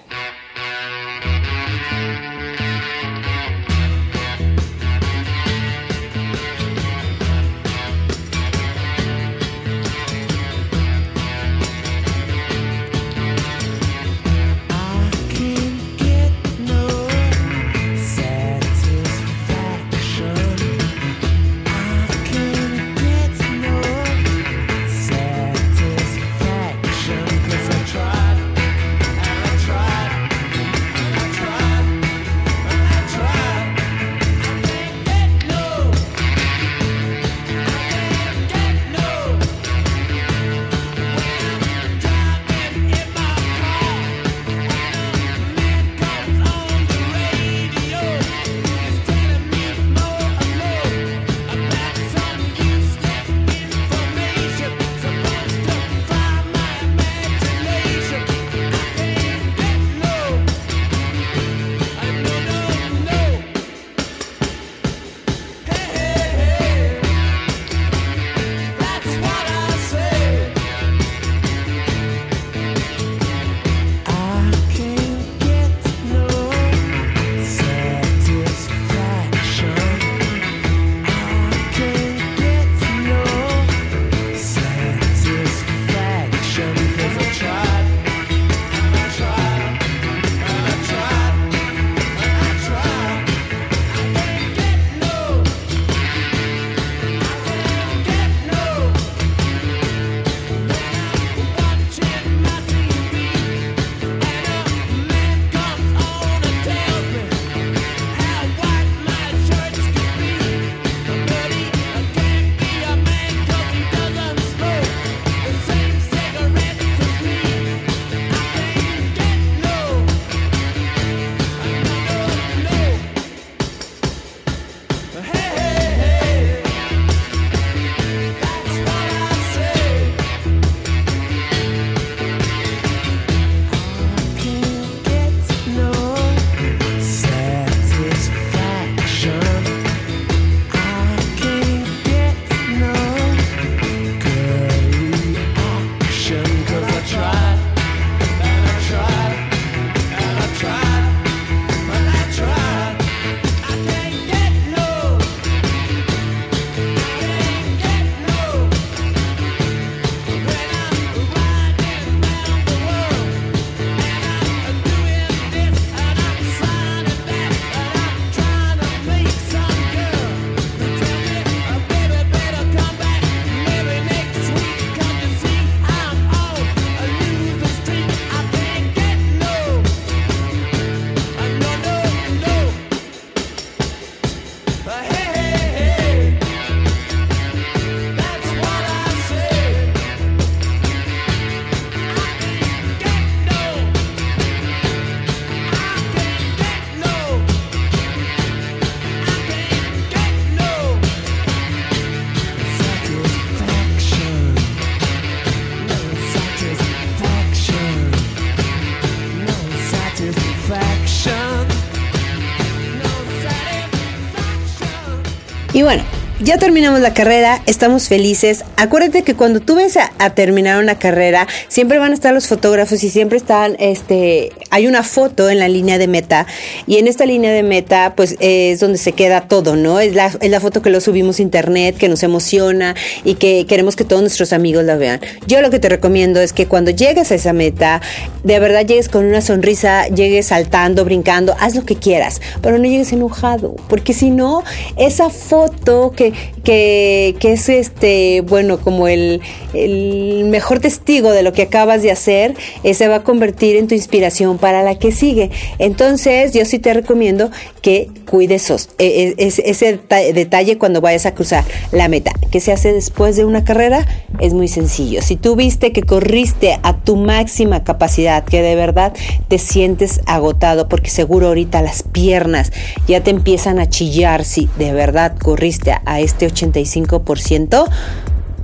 Ya 216.45 216.59
terminamos 216.59 217.01
la 217.01 217.11
carrera, 217.11 217.63
estamos 217.65 218.07
felices. 218.07 218.63
Acuérdate 218.77 219.23
que 219.23 219.33
cuando 219.33 219.61
tú 219.61 219.75
ves 219.75 219.97
a, 219.97 220.29
terminar 220.29 220.81
una 220.81 220.99
carrera, 220.99 221.47
siempre 221.69 221.97
van 221.97 222.11
a 222.11 222.13
estar 222.13 222.35
los 222.35 222.47
fotógrafos 222.47 223.03
y 223.03 223.09
siempre 223.09 223.37
están, 223.39 223.75
este, 223.79 224.51
hay 224.69 224.85
una 224.85 225.01
foto 225.01 225.49
en 225.49 225.57
la 225.57 225.67
línea 225.67 225.97
de 225.97 226.07
meta 226.07 226.45
y 226.85 226.97
en 226.97 227.07
esta 227.07 227.25
línea 227.25 227.51
de 227.51 227.63
meta, 227.63 228.13
pues 228.15 228.35
es 228.39 228.79
donde 228.79 228.99
se 228.99 229.13
queda 229.13 229.47
todo, 229.47 229.75
¿no? 229.75 229.99
Es 229.99 230.13
la, 230.13 230.27
es 230.39 230.51
la 230.51 230.59
foto 230.59 230.83
que 230.83 230.91
lo 230.91 231.01
subimos 231.01 231.39
a 231.39 231.41
internet, 231.41 231.97
que 231.97 232.09
nos 232.09 232.21
emociona 232.21 232.93
y 233.23 233.35
que 233.35 233.65
queremos 233.67 233.95
que 233.95 234.03
todos 234.03 234.21
nuestros 234.21 234.53
amigos 234.53 234.83
la 234.83 234.97
vean. 234.97 235.21
Yo 235.47 235.61
lo 235.61 235.71
que 235.71 235.79
te 235.79 235.89
recomiendo 235.89 236.39
es 236.41 236.53
que 236.53 236.67
cuando 236.67 236.91
llegues 236.91 237.31
a 237.31 237.35
esa 237.35 237.53
meta, 237.53 238.01
de 238.43 238.59
verdad 238.59 238.85
llegues 238.85 239.09
con 239.09 239.25
una 239.25 239.41
sonrisa, 239.41 240.07
llegues 240.09 240.47
saltando, 240.47 241.05
brincando, 241.05 241.55
haz 241.59 241.73
lo 241.73 241.85
que 241.85 241.95
quieras, 241.95 242.39
pero 242.61 242.77
no 242.77 242.83
llegues 242.83 243.11
enojado, 243.13 243.75
porque 243.89 244.13
si 244.13 244.29
no, 244.29 244.63
esa 244.95 245.31
foto 245.31 246.13
que, 246.15 246.34
que, 246.63 247.35
es 247.41 247.69
este, 247.69 248.41
bueno, 248.41 248.79
como 248.79 249.07
el, 249.07 249.41
el, 249.73 250.45
mejor 250.45 250.79
testigo 250.79 251.31
de 251.31 251.43
lo 251.43 251.53
que 251.53 251.63
acabas 251.63 252.01
de 252.01 252.11
hacer, 252.11 252.55
se 252.93 253.07
va 253.07 253.17
a 253.17 253.23
convertir 253.23 253.75
en 253.75 253.87
tu 253.87 253.95
inspiración 253.95 254.57
para 254.57 254.83
la 254.83 254.97
que 254.97 255.11
sigue. 255.11 255.51
Entonces, 255.79 256.53
yo 256.53 256.65
sí 256.65 256.79
te 256.79 256.93
recomiendo 256.93 257.51
que 257.81 258.09
cuides 258.25 258.69
e, 258.97 259.35
e, 259.37 259.47
ese 259.47 259.99
detalle 260.33 260.77
cuando 260.77 261.01
vayas 261.01 261.25
a 261.25 261.33
cruzar 261.33 261.63
la 261.91 262.07
meta. 262.07 262.31
¿Qué 262.51 262.59
se 262.59 262.71
hace 262.71 262.93
después 262.93 263.35
de 263.35 263.45
una 263.45 263.63
carrera? 263.63 264.05
Es 264.39 264.53
muy 264.53 264.67
sencillo. 264.67 265.21
Si 265.21 265.35
tú 265.35 265.55
viste 265.55 265.91
que 265.91 266.01
corriste 266.01 266.79
a 266.83 266.97
tu 266.97 267.15
máxima 267.15 267.83
capacidad, 267.83 268.43
que 268.43 268.61
de 268.61 268.75
verdad 268.75 269.13
te 269.47 269.57
sientes 269.57 270.21
agotado, 270.25 270.89
porque 270.89 271.09
seguro 271.09 271.47
ahorita 271.47 271.81
las 271.81 272.03
piernas 272.03 272.71
ya 273.07 273.21
te 273.21 273.29
empiezan 273.29 273.79
a 273.79 273.87
chillar 273.87 274.45
si 274.45 274.69
de 274.77 274.91
verdad 274.93 275.37
corriste 275.37 275.95
a 276.05 276.19
este 276.25 276.47
85%, 276.47 277.85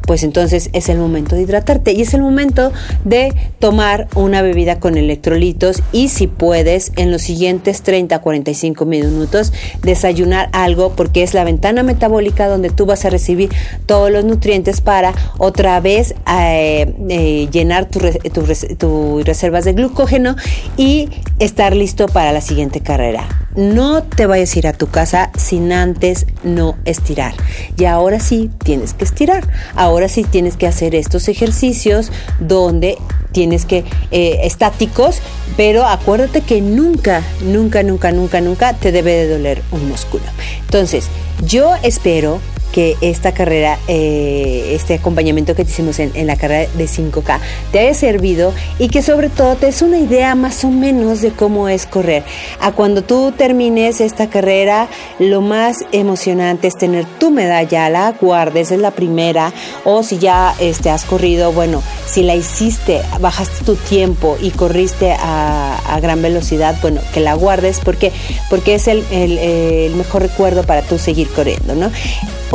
pues 0.05 0.23
entonces 0.23 0.69
es 0.73 0.89
el 0.89 0.97
momento 0.97 1.35
de 1.35 1.43
hidratarte 1.43 1.93
y 1.93 2.01
es 2.01 2.13
el 2.13 2.21
momento 2.21 2.71
de 3.05 3.33
tomar 3.59 4.07
una 4.15 4.41
bebida 4.41 4.79
con 4.79 4.97
electrolitos 4.97 5.81
y 5.91 6.09
si 6.09 6.27
puedes 6.27 6.91
en 6.95 7.11
los 7.11 7.21
siguientes 7.21 7.81
30 7.81 8.15
a 8.15 8.19
45 8.19 8.85
minutos 8.85 9.53
desayunar 9.83 10.49
algo 10.53 10.93
porque 10.95 11.23
es 11.23 11.33
la 11.33 11.43
ventana 11.43 11.83
metabólica 11.83 12.47
donde 12.47 12.69
tú 12.69 12.85
vas 12.85 13.05
a 13.05 13.09
recibir 13.09 13.49
todos 13.85 14.11
los 14.11 14.25
nutrientes 14.25 14.81
para 14.81 15.13
otra 15.37 15.79
vez 15.79 16.15
eh, 16.27 16.93
eh, 17.09 17.47
llenar 17.51 17.87
tus 17.89 19.25
reservas 19.25 19.65
de 19.65 19.73
glucógeno 19.73 20.35
y 20.77 21.09
estar 21.39 21.75
listo 21.75 22.07
para 22.07 22.31
la 22.31 22.41
siguiente 22.41 22.81
carrera. 22.81 23.27
No 23.55 24.03
te 24.03 24.27
vayas 24.27 24.55
a 24.55 24.59
ir 24.59 24.67
a 24.67 24.73
tu 24.73 24.87
casa 24.87 25.29
sin 25.37 25.73
antes 25.73 26.25
no 26.43 26.77
estirar. 26.85 27.33
Y 27.77 27.83
ahora 27.83 28.21
sí 28.21 28.49
tienes 28.63 28.93
que 28.93 29.03
estirar. 29.03 29.45
Ahora 29.75 29.90
sí 30.07 30.23
tienes 30.23 30.57
que 30.57 30.67
hacer 30.67 30.95
estos 30.95 31.27
ejercicios 31.27 32.11
donde 32.39 32.97
tienes 33.31 33.65
que 33.65 33.83
eh, 34.11 34.39
estáticos, 34.43 35.21
pero 35.57 35.85
acuérdate 35.85 36.41
que 36.41 36.61
nunca, 36.61 37.23
nunca, 37.41 37.83
nunca, 37.83 38.11
nunca, 38.11 38.41
nunca 38.41 38.73
te 38.73 38.91
debe 38.91 39.11
de 39.11 39.27
doler 39.29 39.61
un 39.71 39.87
músculo. 39.87 40.23
Entonces, 40.65 41.07
yo 41.45 41.73
espero 41.83 42.39
que 42.71 42.95
esta 43.01 43.33
carrera, 43.33 43.77
eh, 43.87 44.71
este 44.73 44.95
acompañamiento 44.95 45.55
que 45.55 45.65
te 45.65 45.71
hicimos 45.71 45.99
en, 45.99 46.11
la 46.27 46.35
carrera 46.35 46.69
de 46.73 46.85
5K 46.85 47.39
te 47.71 47.79
haya 47.79 47.93
servido 47.93 48.53
y 48.79 48.89
que 48.89 49.01
sobre 49.01 49.29
todo 49.29 49.55
te 49.55 49.65
des 49.67 49.81
una 49.81 49.97
idea 49.97 50.35
más 50.35 50.63
o 50.63 50.69
menos 50.69 51.21
de 51.21 51.31
cómo 51.31 51.67
es 51.69 51.85
correr. 51.85 52.23
A 52.59 52.71
cuando 52.71 53.03
tú 53.03 53.33
termines 53.35 54.01
esta 54.01 54.29
carrera, 54.29 54.87
lo 55.19 55.41
más 55.41 55.77
emocionante 55.91 56.67
es 56.67 56.77
tener 56.77 57.05
tu 57.19 57.31
medalla, 57.31 57.89
la 57.89 58.11
guardes, 58.11 58.71
es 58.71 58.79
la 58.79 58.91
primera, 58.91 59.53
o 59.83 60.03
si 60.03 60.17
ya 60.17 60.53
este, 60.59 60.89
has 60.89 61.03
corrido, 61.03 61.51
bueno, 61.51 61.81
si 62.07 62.23
la 62.23 62.35
hiciste, 62.35 63.01
bajaste 63.19 63.65
tu 63.65 63.75
tiempo 63.75 64.37
y 64.41 64.51
corriste 64.51 65.15
a, 65.19 65.99
gran 66.01 66.21
velocidad, 66.21 66.75
bueno, 66.81 67.01
que 67.13 67.19
la 67.19 67.35
guardes 67.35 67.79
porque, 67.83 68.11
porque 68.49 68.75
es 68.75 68.87
el, 68.87 69.03
el 69.11 69.93
mejor 69.95 70.23
recuerdo 70.23 70.63
para 70.63 70.81
tú 70.81 70.97
seguir 70.97 71.29
corriendo, 71.29 71.75
¿no? 71.75 71.91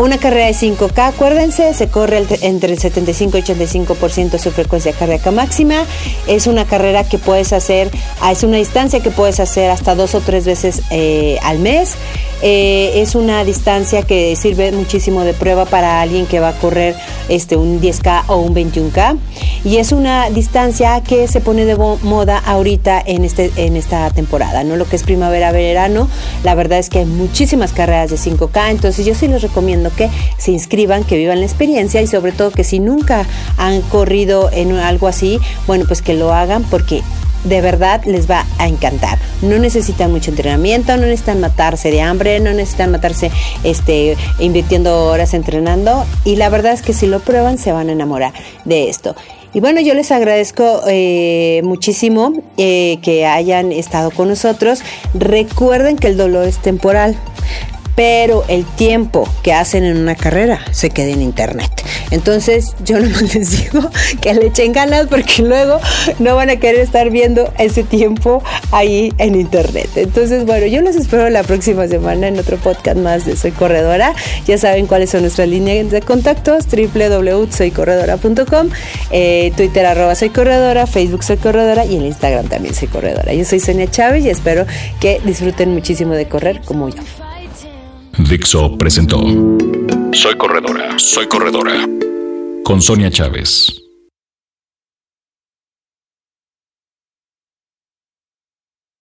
Una 0.07 0.19
carrera 0.19 0.47
de 0.47 0.53
5K, 0.53 1.09
acuérdense, 1.09 1.75
se 1.75 1.89
corre 1.89 2.25
entre 2.43 2.73
el 2.73 2.79
75 2.79 3.39
y 3.39 3.43
85% 3.43 4.31
de 4.31 4.39
su 4.39 4.53
frecuencia 4.53 4.93
cardíaca 4.93 5.33
máxima. 5.33 5.85
Es 6.29 6.47
una 6.47 6.65
carrera 6.65 7.03
que 7.03 7.19
puedes 7.19 7.53
hacer, 7.53 7.91
ah, 8.21 8.31
es 8.31 8.45
una 8.45 8.57
distancia 8.57 9.01
que 9.01 9.11
puedes 9.11 9.41
hacer 9.41 9.69
hasta 9.69 9.97
dos 9.97 10.15
o 10.15 10.21
tres 10.21 10.45
veces 10.47 10.83
eh, 10.93 11.39
al 11.43 11.59
mes. 11.59 11.97
Eh, 12.43 12.93
es 13.01 13.17
una 13.17 13.43
distancia 13.43 14.03
que 14.03 14.37
sirve 14.37 14.71
muchísimo 14.71 15.25
de 15.25 15.33
prueba 15.33 15.65
para 15.65 16.01
alguien 16.03 16.27
que 16.27 16.39
va 16.39 16.51
a 16.51 16.59
correr 16.59 16.95
este, 17.29 17.57
un 17.57 17.81
10K 17.81 18.25
o 18.29 18.37
un 18.37 18.55
21K. 18.55 19.19
Y 19.65 19.79
es 19.79 19.91
una 19.91 20.31
distancia 20.31 21.01
que 21.01 21.27
se 21.27 21.41
pone 21.41 21.65
de 21.65 21.75
moda 21.75 22.39
ahorita 22.39 23.03
en, 23.05 23.25
este, 23.25 23.51
en 23.57 23.77
esta 23.77 24.09
temporada, 24.11 24.63
¿no? 24.63 24.77
Lo 24.77 24.85
que 24.85 24.95
es 24.95 25.03
primavera-verano. 25.03 26.09
La 26.45 26.55
verdad 26.55 26.79
es 26.79 26.91
que 26.91 27.01
hay 27.01 27.07
muchísimas 27.07 27.73
carreras 27.73 28.11
de 28.11 28.17
5K, 28.17 28.71
entonces 28.71 29.05
yo 29.05 29.17
sí 29.17 29.27
les 29.27 29.43
recomiendo 29.43 29.91
que 29.97 30.11
se 30.39 30.53
inscriban, 30.53 31.05
que 31.05 31.17
vivan 31.17 31.41
la 31.41 31.47
experiencia 31.47 32.01
y 32.03 32.07
sobre 32.07 32.33
todo 32.33 32.51
que 32.51 32.65
si 32.65 32.79
nunca 32.79 33.27
han 33.57 33.81
corrido 33.83 34.51
en 34.53 34.73
algo 34.73 35.09
así, 35.09 35.41
bueno, 35.67 35.85
pues 35.87 36.03
que 36.03 36.15
lo 36.15 36.33
hagan 36.33 36.63
porque 36.65 37.03
de 37.45 37.61
verdad 37.61 38.03
les 38.05 38.29
va 38.31 38.45
a 38.59 38.67
encantar. 38.67 39.19
No 39.43 39.59
necesitan 39.59 40.11
mucho 40.11 40.31
entrenamiento, 40.31 40.97
no 40.97 41.03
necesitan 41.05 41.41
matarse 41.41 41.91
de 41.91 42.03
hambre, 42.03 42.41
no 42.41 42.53
necesitan 42.53 42.91
matarse 42.91 43.31
este, 43.65 44.17
invirtiendo 44.39 45.07
horas 45.07 45.35
entrenando 45.35 46.05
y 46.25 46.37
la 46.37 46.49
verdad 46.49 46.73
es 46.73 46.83
que 46.83 46.93
si 46.93 47.07
lo 47.07 47.21
prueban 47.21 47.59
se 47.59 47.73
van 47.73 47.89
a 47.89 47.93
enamorar 47.93 48.33
de 48.65 48.89
esto. 48.89 49.15
Y 49.55 49.61
bueno, 49.61 49.81
yo 49.81 49.95
les 49.95 50.13
agradezco 50.13 50.83
eh, 50.87 51.63
muchísimo 51.65 52.35
eh, 52.59 52.99
que 53.01 53.25
hayan 53.25 53.73
estado 53.73 54.11
con 54.11 54.29
nosotros. 54.29 54.81
Recuerden 55.15 55.97
que 55.97 56.09
el 56.09 56.19
dolor 56.19 56.47
es 56.47 56.59
temporal 56.59 57.17
pero 57.97 58.45
el 58.47 58.65
tiempo 58.65 59.29
que 59.43 59.53
hacen 59.53 59.85
en 59.85 59.97
una 59.97 60.15
carrera 60.15 60.61
se 60.71 60.91
queda 60.91 61.09
en 61.09 61.23
internet. 61.23 61.71
Entonces 62.11 62.77
yo 62.85 63.01
no 63.01 63.09
les 63.35 63.51
digo 63.51 63.91
que 64.21 64.35
le 64.35 64.47
echen 64.47 64.73
ganas 64.73 65.07
porque 65.09 65.43
luego 65.43 65.81
no 66.19 66.37
van 66.37 66.51
a 66.51 66.57
querer 66.57 66.81
estar 66.81 67.11
viendo 67.11 67.53
ese 67.59 67.83
tiempo 67.83 68.43
ahí 68.71 69.13
en 69.19 69.35
internet. 69.35 69.89
Entonces 69.97 70.45
bueno, 70.45 70.67
yo 70.67 70.83
los 70.83 70.95
espero 70.95 71.29
la 71.31 71.43
próxima 71.43 71.89
semana 71.89 72.29
en 72.29 72.39
otro 72.39 72.59
podcast 72.59 72.99
más 72.99 73.25
de 73.25 73.35
Soy 73.37 73.53
Corredora. 73.53 74.15
Ya 74.47 74.59
saben 74.59 74.87
cuáles 74.87 75.11
son 75.11 75.23
nuestras 75.23 75.49
líneas 75.49 75.91
de 75.91 76.03
contactos, 76.03 76.67
www.soycorredora.com, 76.67 78.69
eh, 79.11 79.53
Twitter 79.57 79.87
arroba 79.87 80.15
Soy 80.15 80.29
Corredora, 80.29 80.87
Facebook 80.87 81.25
Soy 81.25 81.39
Corredora 81.39 81.87
y 81.87 81.97
en 81.97 82.05
Instagram 82.05 82.49
también 82.49 82.75
Soy 82.75 82.89
Corredora. 82.89 83.33
Yo 83.33 83.47
soy 83.47 83.61
Sonia 83.61 83.91
Chávez 83.91 84.23
y 84.25 84.29
espero 84.29 84.67
que 85.01 85.23
disfruten 85.25 85.73
muchísimo 85.73 86.13
de 86.13 86.29
correr 86.29 86.61
como 86.61 86.91
yo. 86.91 87.01
Dixo 88.19 88.77
presentó. 88.79 89.21
Soy 90.13 90.37
Corredora, 90.37 90.99
Soy 90.99 91.27
Corredora. 91.27 91.87
Con 92.65 92.81
Sonia 92.81 93.11
Chávez. 93.11 93.86